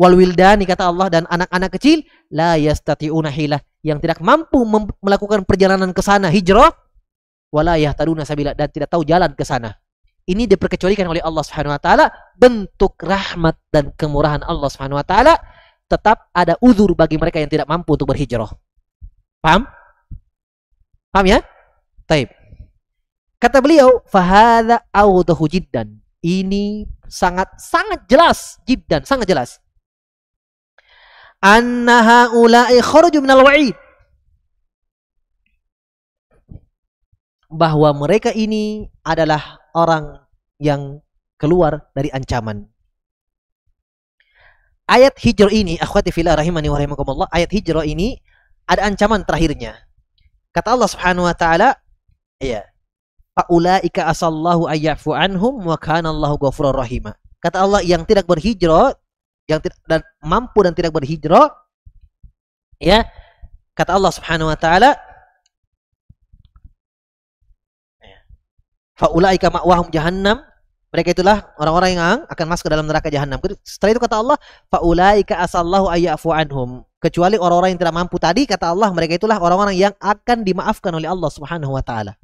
[0.00, 2.00] wal wildani kata Allah dan anak-anak kecil
[2.32, 4.64] la yastati'una hilah yang tidak mampu
[5.04, 6.72] melakukan perjalanan ke sana hijrah
[7.52, 9.76] wala yahtaduna sabila dan tidak tahu jalan ke sana.
[10.30, 12.06] ini diperkecualikan oleh Allah Subhanahu wa taala
[12.38, 15.36] bentuk rahmat dan kemurahan Allah Subhanahu wa taala
[15.90, 18.46] tetap ada uzur bagi mereka yang tidak mampu untuk berhijrah.
[19.42, 19.66] Paham?
[21.10, 21.42] Paham ya?
[22.06, 22.30] Taib.
[23.42, 25.98] Kata beliau, fahadha awdahu jiddan.
[26.22, 29.58] Ini sangat sangat jelas, jiddan, sangat jelas.
[31.40, 33.72] Anna haula'i kharaju minal wa'id.
[37.48, 40.20] Bahwa mereka ini adalah orang
[40.60, 41.00] yang
[41.40, 42.68] keluar dari ancaman.
[44.84, 48.20] Ayat hijrah ini, akhwati fillah rahimani wa rahimakumullah, ayat hijrah ini
[48.68, 49.80] ada ancaman terakhirnya.
[50.52, 51.78] Kata Allah Subhanahu wa taala,
[52.36, 52.68] ya.
[53.32, 57.16] Faulaika asallahu ayyafu anhum wa kana Allahu ghafurur rahima.
[57.40, 58.99] Kata Allah yang tidak berhijrah,
[59.50, 61.50] yang tidak dan mampu dan tidak berhijrah,
[62.78, 63.02] ya.
[63.74, 64.94] Kata Allah Subhanahu wa taala,
[68.94, 70.46] faulaika ma'wahum jahannam
[70.90, 73.38] mereka itulah orang-orang yang akan masuk ke dalam neraka jahanam.
[73.62, 74.36] Setelah itu kata Allah,
[74.74, 76.82] faulaika asallahu ayyafu anhum.
[76.98, 81.06] Kecuali orang-orang yang tidak mampu tadi kata Allah, mereka itulah orang-orang yang akan dimaafkan oleh
[81.06, 82.18] Allah Subhanahu wa taala.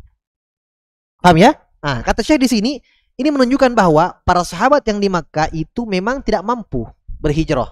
[1.22, 1.54] Paham ya?
[1.78, 2.72] Nah, kata Syekh di sini
[3.14, 7.70] ini menunjukkan bahwa para sahabat yang di Makkah itu memang tidak mampu berhijrah.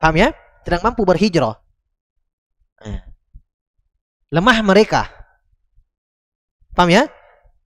[0.00, 0.28] Paham ya?
[0.64, 1.56] Tidak mampu berhijrah.
[2.84, 3.02] Nah.
[4.32, 5.08] Lemah mereka.
[6.74, 7.06] Paham ya?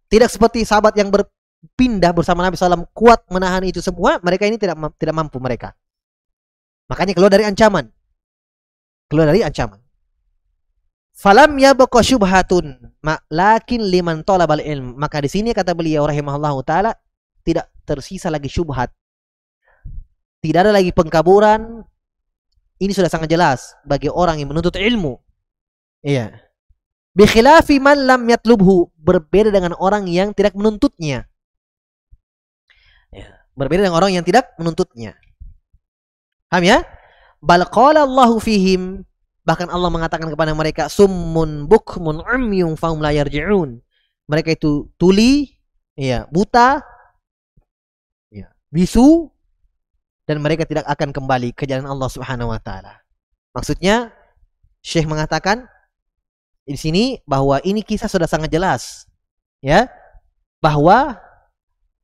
[0.09, 4.76] Tidak seperti sahabat yang berpindah bersama Nabi SAW kuat menahan itu semua, mereka ini tidak
[4.96, 5.72] tidak mampu mereka.
[6.88, 7.88] Makanya keluar dari ancaman.
[9.09, 9.81] Keluar dari ancaman.
[11.18, 12.78] Falam yabqa syubhatun
[13.26, 14.94] lakin liman talabal ilm.
[14.96, 16.92] Maka di sini kata beliau rahimahullah taala
[17.42, 18.94] tidak tersisa lagi syubhat.
[20.38, 21.83] Tidak ada lagi pengkaburan.
[22.79, 25.18] Ini sudah sangat jelas bagi orang yang menuntut ilmu.
[26.07, 26.31] Iya.
[27.18, 28.94] Bikhilafi man lam yatlubhu.
[28.94, 31.27] Berbeda dengan orang yang tidak menuntutnya.
[33.11, 33.29] Ya.
[33.59, 35.18] Berbeda dengan orang yang tidak menuntutnya.
[36.46, 36.87] Paham ya?
[37.42, 39.03] Bal qala Allahu fihim.
[39.42, 40.87] Bahkan Allah mengatakan kepada mereka.
[40.87, 43.81] Summun bukmun umyung faum la yarji'un.
[44.29, 45.57] Mereka itu tuli,
[45.96, 46.85] ya, buta,
[48.29, 49.33] ya, bisu,
[50.28, 53.00] dan mereka tidak akan kembali ke jalan Allah Subhanahu wa taala.
[53.56, 54.12] Maksudnya
[54.84, 55.64] Syekh mengatakan
[56.68, 59.08] di sini bahwa ini kisah sudah sangat jelas
[59.64, 59.88] ya
[60.60, 61.16] bahwa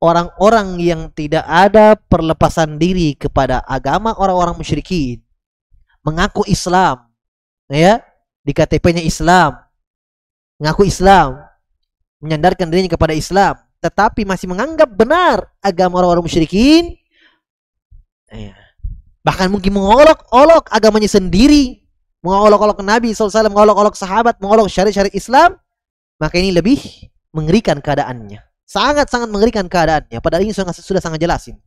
[0.01, 5.21] orang-orang yang tidak ada perlepasan diri kepada agama orang-orang musyrikin
[6.01, 7.05] mengaku Islam
[7.69, 8.01] ya
[8.41, 9.53] di KTP-nya Islam
[10.57, 11.45] mengaku Islam
[12.25, 13.53] menyandarkan dirinya kepada Islam
[13.85, 16.97] tetapi masih menganggap benar agama orang-orang musyrikin
[18.35, 18.53] ya.
[19.25, 21.85] bahkan mungkin mengolok-olok agamanya sendiri
[22.25, 25.61] mengolok-olok Nabi SAW, mengolok-olok sahabat, mengolok syariat-syariat Islam,
[26.17, 26.81] maka ini lebih
[27.29, 28.41] mengerikan keadaannya.
[28.65, 30.17] Sangat-sangat mengerikan keadaannya.
[30.17, 31.61] Padahal ini sudah, sudah sangat jelas ini.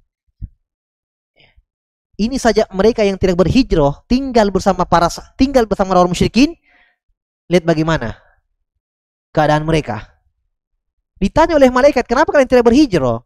[2.18, 5.06] Ini saja mereka yang tidak berhijrah, tinggal bersama para
[5.38, 6.58] tinggal bersama orang musyrikin.
[7.46, 8.18] Lihat bagaimana
[9.30, 10.18] keadaan mereka.
[11.22, 13.22] Ditanya oleh malaikat, kenapa kalian tidak berhijrah?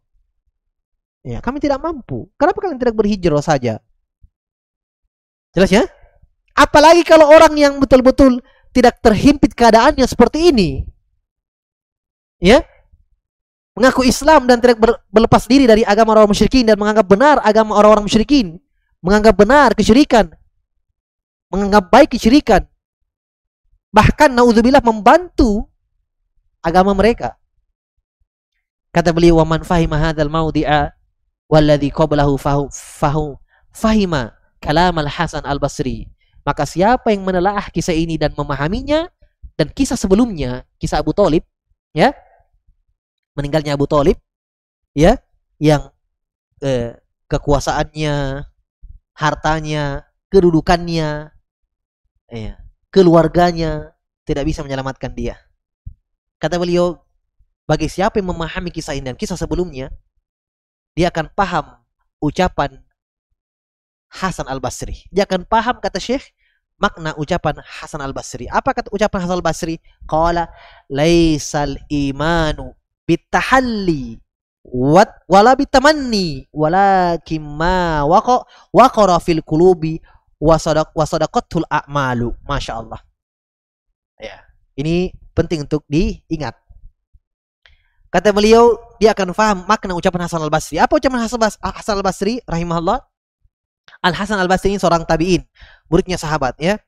[1.23, 2.27] Ya, kami tidak mampu.
[2.35, 3.79] Kenapa kalian tidak berhijrah saja?
[5.55, 5.87] Jelas ya?
[6.53, 8.43] Apalagi kalau orang yang betul-betul
[8.75, 10.71] tidak terhimpit keadaannya seperti ini.
[12.43, 12.67] Ya.
[13.73, 18.05] Mengaku Islam dan tidak berlepas diri dari agama orang musyrikin dan menganggap benar agama orang-orang
[18.05, 18.61] musyrikin.
[19.01, 20.29] Menganggap benar kesyirikan.
[21.49, 22.67] Menganggap baik kesyirikan.
[23.95, 25.69] Bahkan naudzubillah membantu
[26.61, 27.37] agama mereka.
[28.93, 30.93] Kata beliau wa man fahima hadzal maudi'a
[31.53, 33.37] walladhi qablahu fahu fahu
[33.77, 34.33] fahima
[34.65, 36.09] kalam al-Hasan al-Basri
[36.43, 39.07] maka siapa yang menelaah kisah ini dan memahaminya
[39.55, 41.47] dan kisah sebelumnya, kisah Abu Talib,
[41.95, 42.11] ya,
[43.39, 44.19] meninggalnya Abu Talib,
[44.91, 45.23] ya,
[45.63, 45.95] yang
[46.65, 46.99] eh,
[47.31, 48.43] kekuasaannya,
[49.15, 50.03] hartanya,
[50.35, 51.31] kedudukannya,
[52.33, 52.55] ya,
[52.91, 53.95] keluarganya
[54.27, 55.39] tidak bisa menyelamatkan dia.
[56.43, 56.99] Kata beliau,
[57.69, 59.95] bagi siapa yang memahami kisah ini dan kisah sebelumnya,
[60.93, 61.67] dia akan paham
[62.21, 62.81] ucapan
[64.13, 65.09] Hasan Al-Basri.
[65.09, 66.37] Dia akan paham kata Syekh
[66.77, 68.45] makna ucapan Hasan Al-Basri.
[68.53, 69.81] Apa kata ucapan Hasan Al-Basri?
[70.05, 70.53] Qala
[70.93, 72.77] laisal imanu
[73.09, 74.21] bitahalli
[74.63, 79.99] wat wala bitamanni walakin ma waqa waqara fil qulubi
[80.39, 82.37] wasadaq wasadaqatul a'malu.
[82.45, 83.01] Masya Allah.
[84.21, 84.45] Ya,
[84.79, 86.62] ini penting untuk diingat.
[88.13, 90.77] Kata beliau, dia akan faham makna ucapan Hasan Al-Basri.
[90.77, 93.01] Apa ucapan Hasan Al-Basri rahimahullah?
[94.03, 95.43] Al Hasan Al Basri ini seorang tabiin,
[95.91, 96.79] muridnya sahabat ya.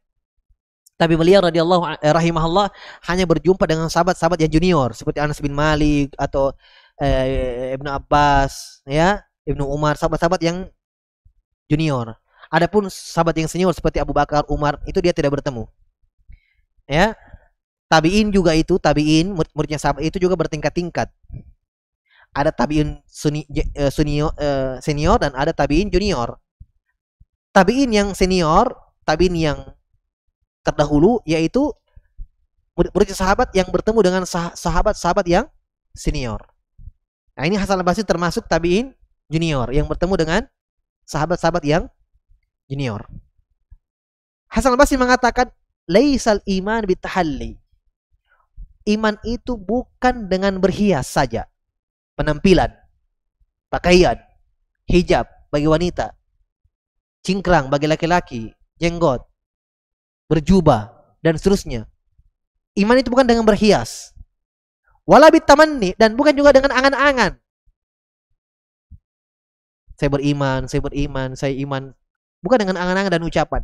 [0.94, 2.70] Tapi beliau radhiyallahu eh, rahimahullah
[3.10, 6.54] hanya berjumpa dengan sahabat-sahabat yang junior seperti Anas bin Malik atau
[7.02, 10.70] eh, Ibnu Abbas, ya, Ibnu Umar, sahabat-sahabat yang
[11.66, 12.14] junior.
[12.46, 15.66] Adapun sahabat yang senior seperti Abu Bakar, Umar, itu dia tidak bertemu.
[16.86, 17.18] Ya.
[17.94, 21.14] Tabiin juga itu, tabiin murid-muridnya sahabat itu juga bertingkat-tingkat.
[22.34, 26.34] Ada tabiin suni, eh, senior, eh, senior dan ada tabiin junior.
[27.54, 28.74] Tabiin yang senior,
[29.06, 29.62] tabiin yang
[30.66, 31.70] terdahulu yaitu
[32.74, 34.22] murid-murid sahabat yang bertemu dengan
[34.58, 35.46] sahabat-sahabat yang
[35.94, 36.42] senior.
[37.38, 38.90] Nah, ini Hasan al-Basri termasuk tabiin
[39.30, 40.42] junior yang bertemu dengan
[41.06, 41.86] sahabat-sahabat yang
[42.66, 43.06] junior.
[44.50, 45.54] Hasan al-Basri mengatakan,
[45.86, 47.62] "Laisal iman bitahalli."
[48.84, 51.48] Iman itu bukan dengan berhias saja.
[52.14, 52.70] Penampilan,
[53.72, 54.14] pakaian,
[54.86, 56.14] hijab bagi wanita,
[57.26, 59.24] cingkrang bagi laki-laki, jenggot,
[60.30, 61.88] berjubah dan seterusnya.
[62.78, 64.14] Iman itu bukan dengan berhias.
[65.08, 67.40] Wala bitamanni dan bukan juga dengan angan-angan.
[69.98, 71.94] Saya beriman, saya beriman, saya iman
[72.44, 73.62] Bukan dengan angan-angan dan ucapan.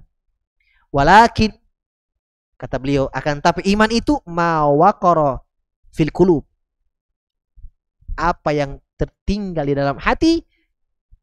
[0.89, 1.53] Walakin
[2.61, 5.41] kata beliau akan tapi iman itu mawakoro
[5.97, 6.45] fil kulub.
[8.21, 10.45] Apa yang tertinggal di dalam hati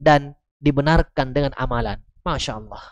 [0.01, 2.01] dan dibenarkan dengan amalan.
[2.25, 2.83] Masya Allah.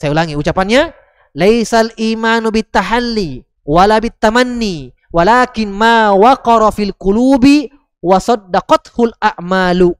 [0.00, 0.96] Saya ulangi ucapannya.
[1.36, 7.68] Laisal imanu bitahalli wala bitamanni walakin ma waqara fil qulubi
[8.00, 9.92] wa saddaqathul a'malu.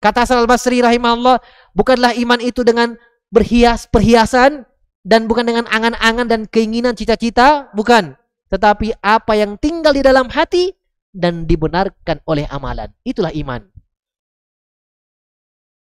[0.00, 1.44] Kata Hasan al-Basri rahimahullah,
[1.76, 2.96] bukanlah iman itu dengan
[3.28, 4.64] berhias perhiasan
[5.00, 8.16] dan bukan dengan angan-angan dan keinginan cita-cita, bukan.
[8.52, 10.74] Tetapi apa yang tinggal di dalam hati
[11.14, 12.90] dan dibenarkan oleh amalan.
[13.06, 13.62] Itulah iman.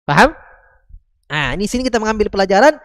[0.07, 0.35] Paham?
[1.27, 2.77] Nah, ini sini kita mengambil pelajaran.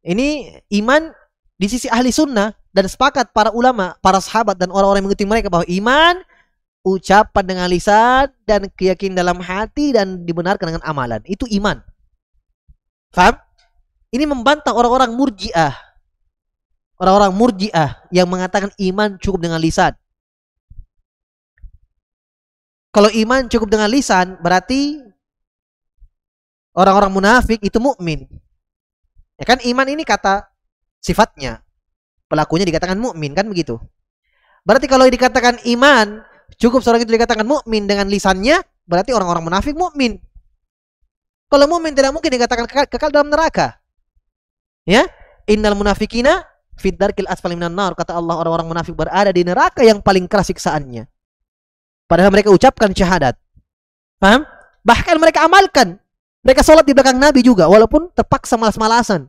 [0.00, 1.12] Ini iman
[1.60, 5.48] di sisi ahli sunnah dan sepakat para ulama, para sahabat dan orang-orang yang mengikuti mereka
[5.52, 6.22] bahwa iman
[6.80, 11.20] ucapan dengan lisan dan keyakinan dalam hati dan dibenarkan dengan amalan.
[11.28, 11.84] Itu iman.
[13.12, 13.36] Faham?
[14.10, 15.74] Ini membantah orang-orang murjiah.
[17.00, 19.94] Orang-orang murjiah yang mengatakan iman cukup dengan lisan.
[22.90, 24.98] Kalau iman cukup dengan lisan, berarti
[26.74, 28.26] orang-orang munafik itu mukmin.
[29.38, 30.50] Ya kan iman ini kata
[30.98, 31.62] sifatnya.
[32.26, 33.78] Pelakunya dikatakan mukmin kan begitu.
[34.66, 36.20] Berarti kalau dikatakan iman
[36.60, 40.20] Cukup seorang itu dikatakan mukmin dengan lisannya, berarti orang-orang munafik mukmin.
[41.48, 43.79] Kalau mukmin tidak mungkin dikatakan kekal, kekal dalam neraka.
[44.88, 45.04] Ya,
[45.44, 46.44] innal munafikina
[46.80, 50.48] fid darkil asfali minan nar kata Allah orang-orang munafik berada di neraka yang paling keras
[50.48, 51.04] siksaannya.
[52.08, 53.38] Padahal mereka ucapkan syahadat.
[54.18, 54.42] Paham?
[54.82, 56.00] Bahkan mereka amalkan.
[56.40, 59.28] Mereka sholat di belakang Nabi juga walaupun terpaksa malas-malasan.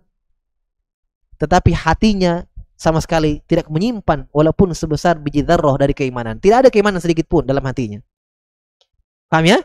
[1.37, 2.47] Tetapi hatinya
[2.79, 6.39] sama sekali tidak menyimpan walaupun sebesar biji darroh dari keimanan.
[6.39, 7.99] Tidak ada keimanan sedikit pun dalam hatinya.
[9.27, 9.59] Paham ya?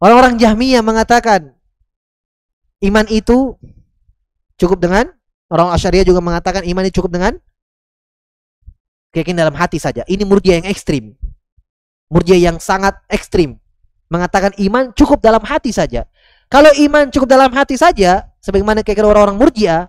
[0.00, 1.53] Orang-orang Jahmiyah mengatakan
[2.84, 3.56] iman itu
[4.60, 5.08] cukup dengan
[5.48, 7.32] orang Asyariah juga mengatakan iman itu cukup dengan
[9.14, 10.02] keyakinan dalam hati saja.
[10.04, 11.14] Ini murjia yang ekstrim.
[12.10, 13.56] Murjia yang sangat ekstrim.
[14.10, 16.04] Mengatakan iman cukup dalam hati saja.
[16.52, 19.88] Kalau iman cukup dalam hati saja, sebagaimana kayak orang-orang Murji'ah,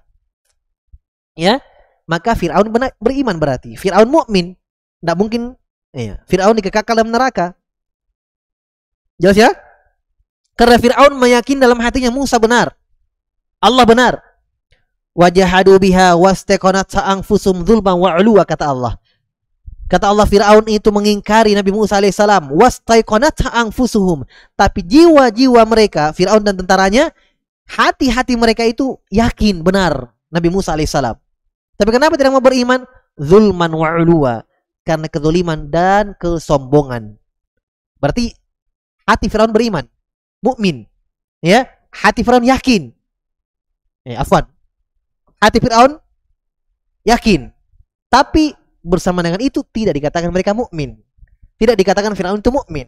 [1.35, 1.59] ya,
[2.07, 2.71] maka Firaun
[3.01, 3.75] beriman berarti.
[3.75, 4.55] Firaun mukmin.
[5.03, 5.53] Tidak mungkin
[5.91, 7.53] ya, Firaun dikekal dalam neraka.
[9.19, 9.51] Jelas ya?
[10.55, 12.73] Karena Firaun meyakini dalam hatinya Musa benar.
[13.61, 14.13] Allah benar.
[15.15, 18.99] Wajahadu biha wastaqanat anfusum dzulman wa 'uluwa kata Allah.
[19.85, 22.49] Kata Allah Fir'aun itu mengingkari Nabi Musa alaihissalam.
[22.57, 24.25] Wastaiqonat anfusuhum.
[24.57, 27.13] Tapi jiwa-jiwa mereka, Fir'aun dan tentaranya,
[27.69, 31.13] hati-hati mereka itu yakin benar Nabi Musa alaihissalam.
[31.77, 32.81] Tapi kenapa tidak mau beriman?
[33.21, 34.41] Zulman wa'uluwa.
[34.81, 37.21] Karena kezuliman dan kesombongan.
[38.01, 38.33] Berarti
[39.05, 39.85] hati Fir'aun beriman.
[40.41, 40.89] Mukmin.
[41.45, 42.89] Ya, hati Fir'aun yakin.
[44.05, 44.45] Eh, afwan.
[45.41, 45.97] Hati Fir'aun
[47.03, 47.49] yakin.
[48.07, 48.53] Tapi
[48.85, 51.01] bersama dengan itu tidak dikatakan mereka mukmin.
[51.57, 52.85] Tidak dikatakan Firaun itu mukmin.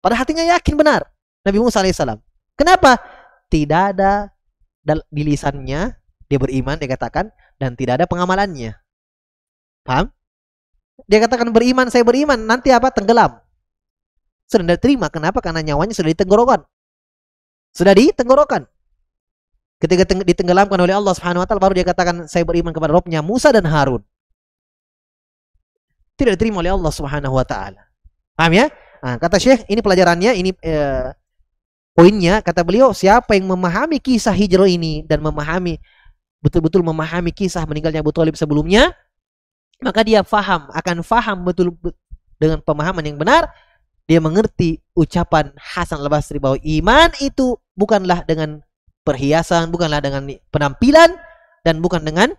[0.00, 1.04] Pada hatinya yakin benar
[1.44, 2.18] Nabi Musa alaihissalam.
[2.56, 2.96] Kenapa?
[3.52, 4.32] Tidak ada
[5.12, 5.96] di lisannya
[6.28, 7.28] dia beriman dia katakan
[7.60, 8.74] dan tidak ada pengamalannya.
[9.84, 10.08] Paham?
[11.04, 12.88] Dia katakan beriman, saya beriman, nanti apa?
[12.88, 13.36] Tenggelam.
[14.48, 15.10] Sudah diterima.
[15.12, 15.42] Kenapa?
[15.44, 16.60] Karena nyawanya sudah ditenggorokan.
[17.74, 18.64] Sudah ditenggorokan.
[19.84, 23.52] Ketika ditenggelamkan oleh Allah Subhanahu wa taala baru dia katakan saya beriman kepada Robnya Musa
[23.52, 24.00] dan Harun
[26.16, 27.84] tidak diterima oleh Allah Subhanahu wa taala.
[28.32, 28.66] Paham ya?
[29.04, 31.12] Nah, kata Syekh, ini pelajarannya, ini eh,
[31.92, 35.76] poinnya kata beliau siapa yang memahami kisah hijrah ini dan memahami
[36.40, 38.96] betul-betul memahami kisah meninggalnya Abu Thalib sebelumnya,
[39.84, 41.92] maka dia faham akan faham betul be-
[42.40, 43.52] dengan pemahaman yang benar
[44.04, 48.60] dia mengerti ucapan Hasan al-Basri bahwa iman itu bukanlah dengan
[49.04, 51.14] perhiasan bukanlah dengan penampilan
[51.62, 52.32] dan bukan dengan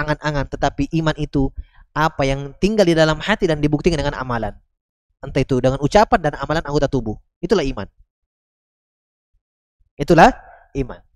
[0.00, 0.48] angan-angan.
[0.48, 1.52] Tetapi iman itu
[1.92, 4.56] apa yang tinggal di dalam hati dan dibuktikan dengan amalan.
[5.22, 7.14] Entah itu dengan ucapan dan amalan anggota tubuh.
[7.38, 7.86] Itulah iman.
[9.94, 10.34] Itulah
[10.74, 11.11] iman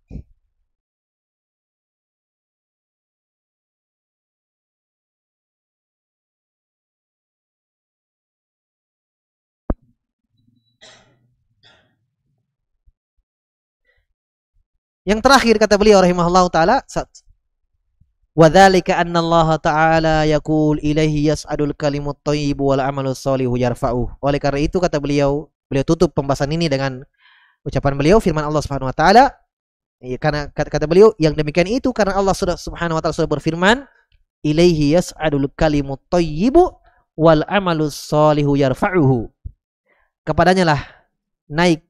[15.07, 16.83] Yang terakhir kata beliau rahimahullah taala
[18.37, 24.13] Wadzalika anna Allah taala yaqul ilaihi yas'adul kalimut thayyib wal amalus sholihu yarfa'u.
[24.21, 27.01] Oleh karena itu kata beliau, beliau tutup pembahasan ini dengan
[27.65, 29.33] ucapan beliau firman Allah Subhanahu wa taala
[29.97, 33.33] Ya, karena kata, kata beliau yang demikian itu karena Allah sudah Subhanahu wa taala sudah
[33.33, 33.89] berfirman
[34.45, 36.69] ilaihi yas'adul kalimut thayyibu
[37.17, 39.33] wal amalus sholihu yarfa'uhu.
[40.21, 40.81] Kepadanya lah
[41.49, 41.81] naik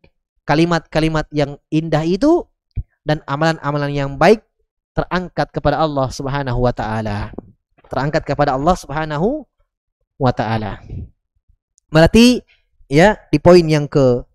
[0.47, 2.47] kalimat-kalimat yang indah itu
[3.07, 4.43] dan amalan-amalan yang baik
[4.91, 7.31] terangkat kepada Allah Subhanahu wa taala.
[7.87, 9.47] Terangkat kepada Allah Subhanahu
[10.19, 10.83] wa taala.
[11.87, 12.43] Berarti
[12.91, 14.27] ya di poin yang ke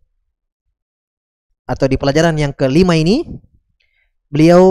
[1.68, 3.28] atau di pelajaran yang kelima ini
[4.32, 4.64] beliau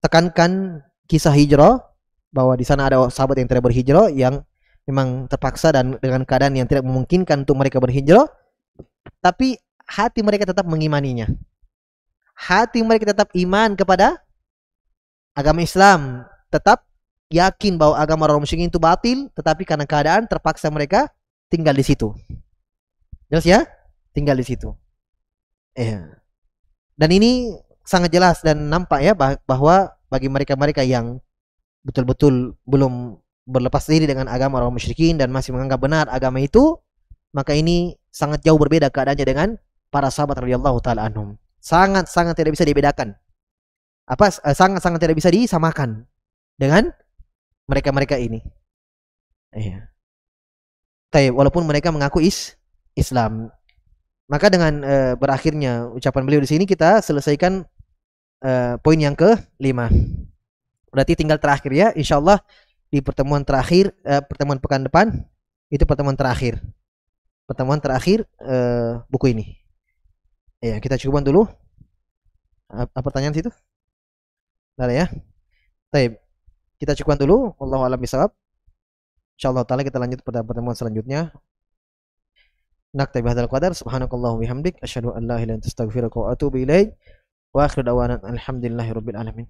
[0.00, 1.84] tekankan kisah hijrah
[2.32, 4.44] bahwa di sana ada sahabat yang tidak berhijrah yang
[4.88, 8.28] memang terpaksa dan dengan keadaan yang tidak memungkinkan untuk mereka berhijrah
[9.24, 9.56] tapi
[9.88, 11.28] hati mereka tetap mengimaninya
[12.38, 14.22] hati mereka tetap iman kepada
[15.34, 16.22] agama Islam.
[16.48, 16.86] Tetap
[17.28, 21.10] yakin bahwa agama orang itu batil tetapi karena keadaan terpaksa mereka
[21.50, 22.14] tinggal di situ.
[23.26, 23.66] Jelas ya?
[24.14, 24.72] Tinggal di situ.
[25.76, 25.98] Eh.
[26.98, 27.52] Dan ini
[27.84, 31.20] sangat jelas dan nampak ya bah- bahwa bagi mereka-mereka yang
[31.84, 33.16] betul-betul belum
[33.48, 36.76] berlepas diri dengan agama orang musyrikin dan masih menganggap benar agama itu
[37.32, 39.48] maka ini sangat jauh berbeda keadaannya dengan
[39.88, 43.12] para sahabat radhiyallahu taala anhum sangat sangat tidak bisa dibedakan
[44.08, 46.08] apa eh, sangat sangat tidak bisa disamakan
[46.56, 46.88] dengan
[47.68, 48.40] mereka-mereka ini
[49.52, 49.92] iya
[51.12, 52.56] Tapi walaupun mereka mengaku is
[52.96, 53.52] Islam
[54.28, 57.64] maka dengan eh, berakhirnya ucapan beliau di sini kita selesaikan
[58.44, 59.78] eh, poin yang ke-5.
[60.92, 62.40] Berarti tinggal terakhir ya, insyaallah
[62.92, 65.06] di pertemuan terakhir eh, pertemuan pekan depan
[65.72, 66.60] itu pertemuan terakhir.
[67.48, 69.56] Pertemuan terakhir eh, buku ini.
[70.58, 71.46] Ya, kita cukupkan dulu.
[72.68, 73.50] Apa pertanyaan situ?
[74.74, 75.06] Bentar ya.
[75.94, 76.18] Baik.
[76.82, 77.54] Kita cukupkan dulu.
[77.62, 78.34] Wallahu a'lam bishawab.
[79.38, 81.30] Insyaallah taala kita lanjut pada pertemuan selanjutnya.
[82.90, 86.98] Naktabi hadzal qadar subhanakallahumma bihamdik asyhadu an la ilaha illa anta astaghfiruka wa atubu ilaik.
[87.54, 89.46] Wa akhiru da'wana alhamdulillahi alamin.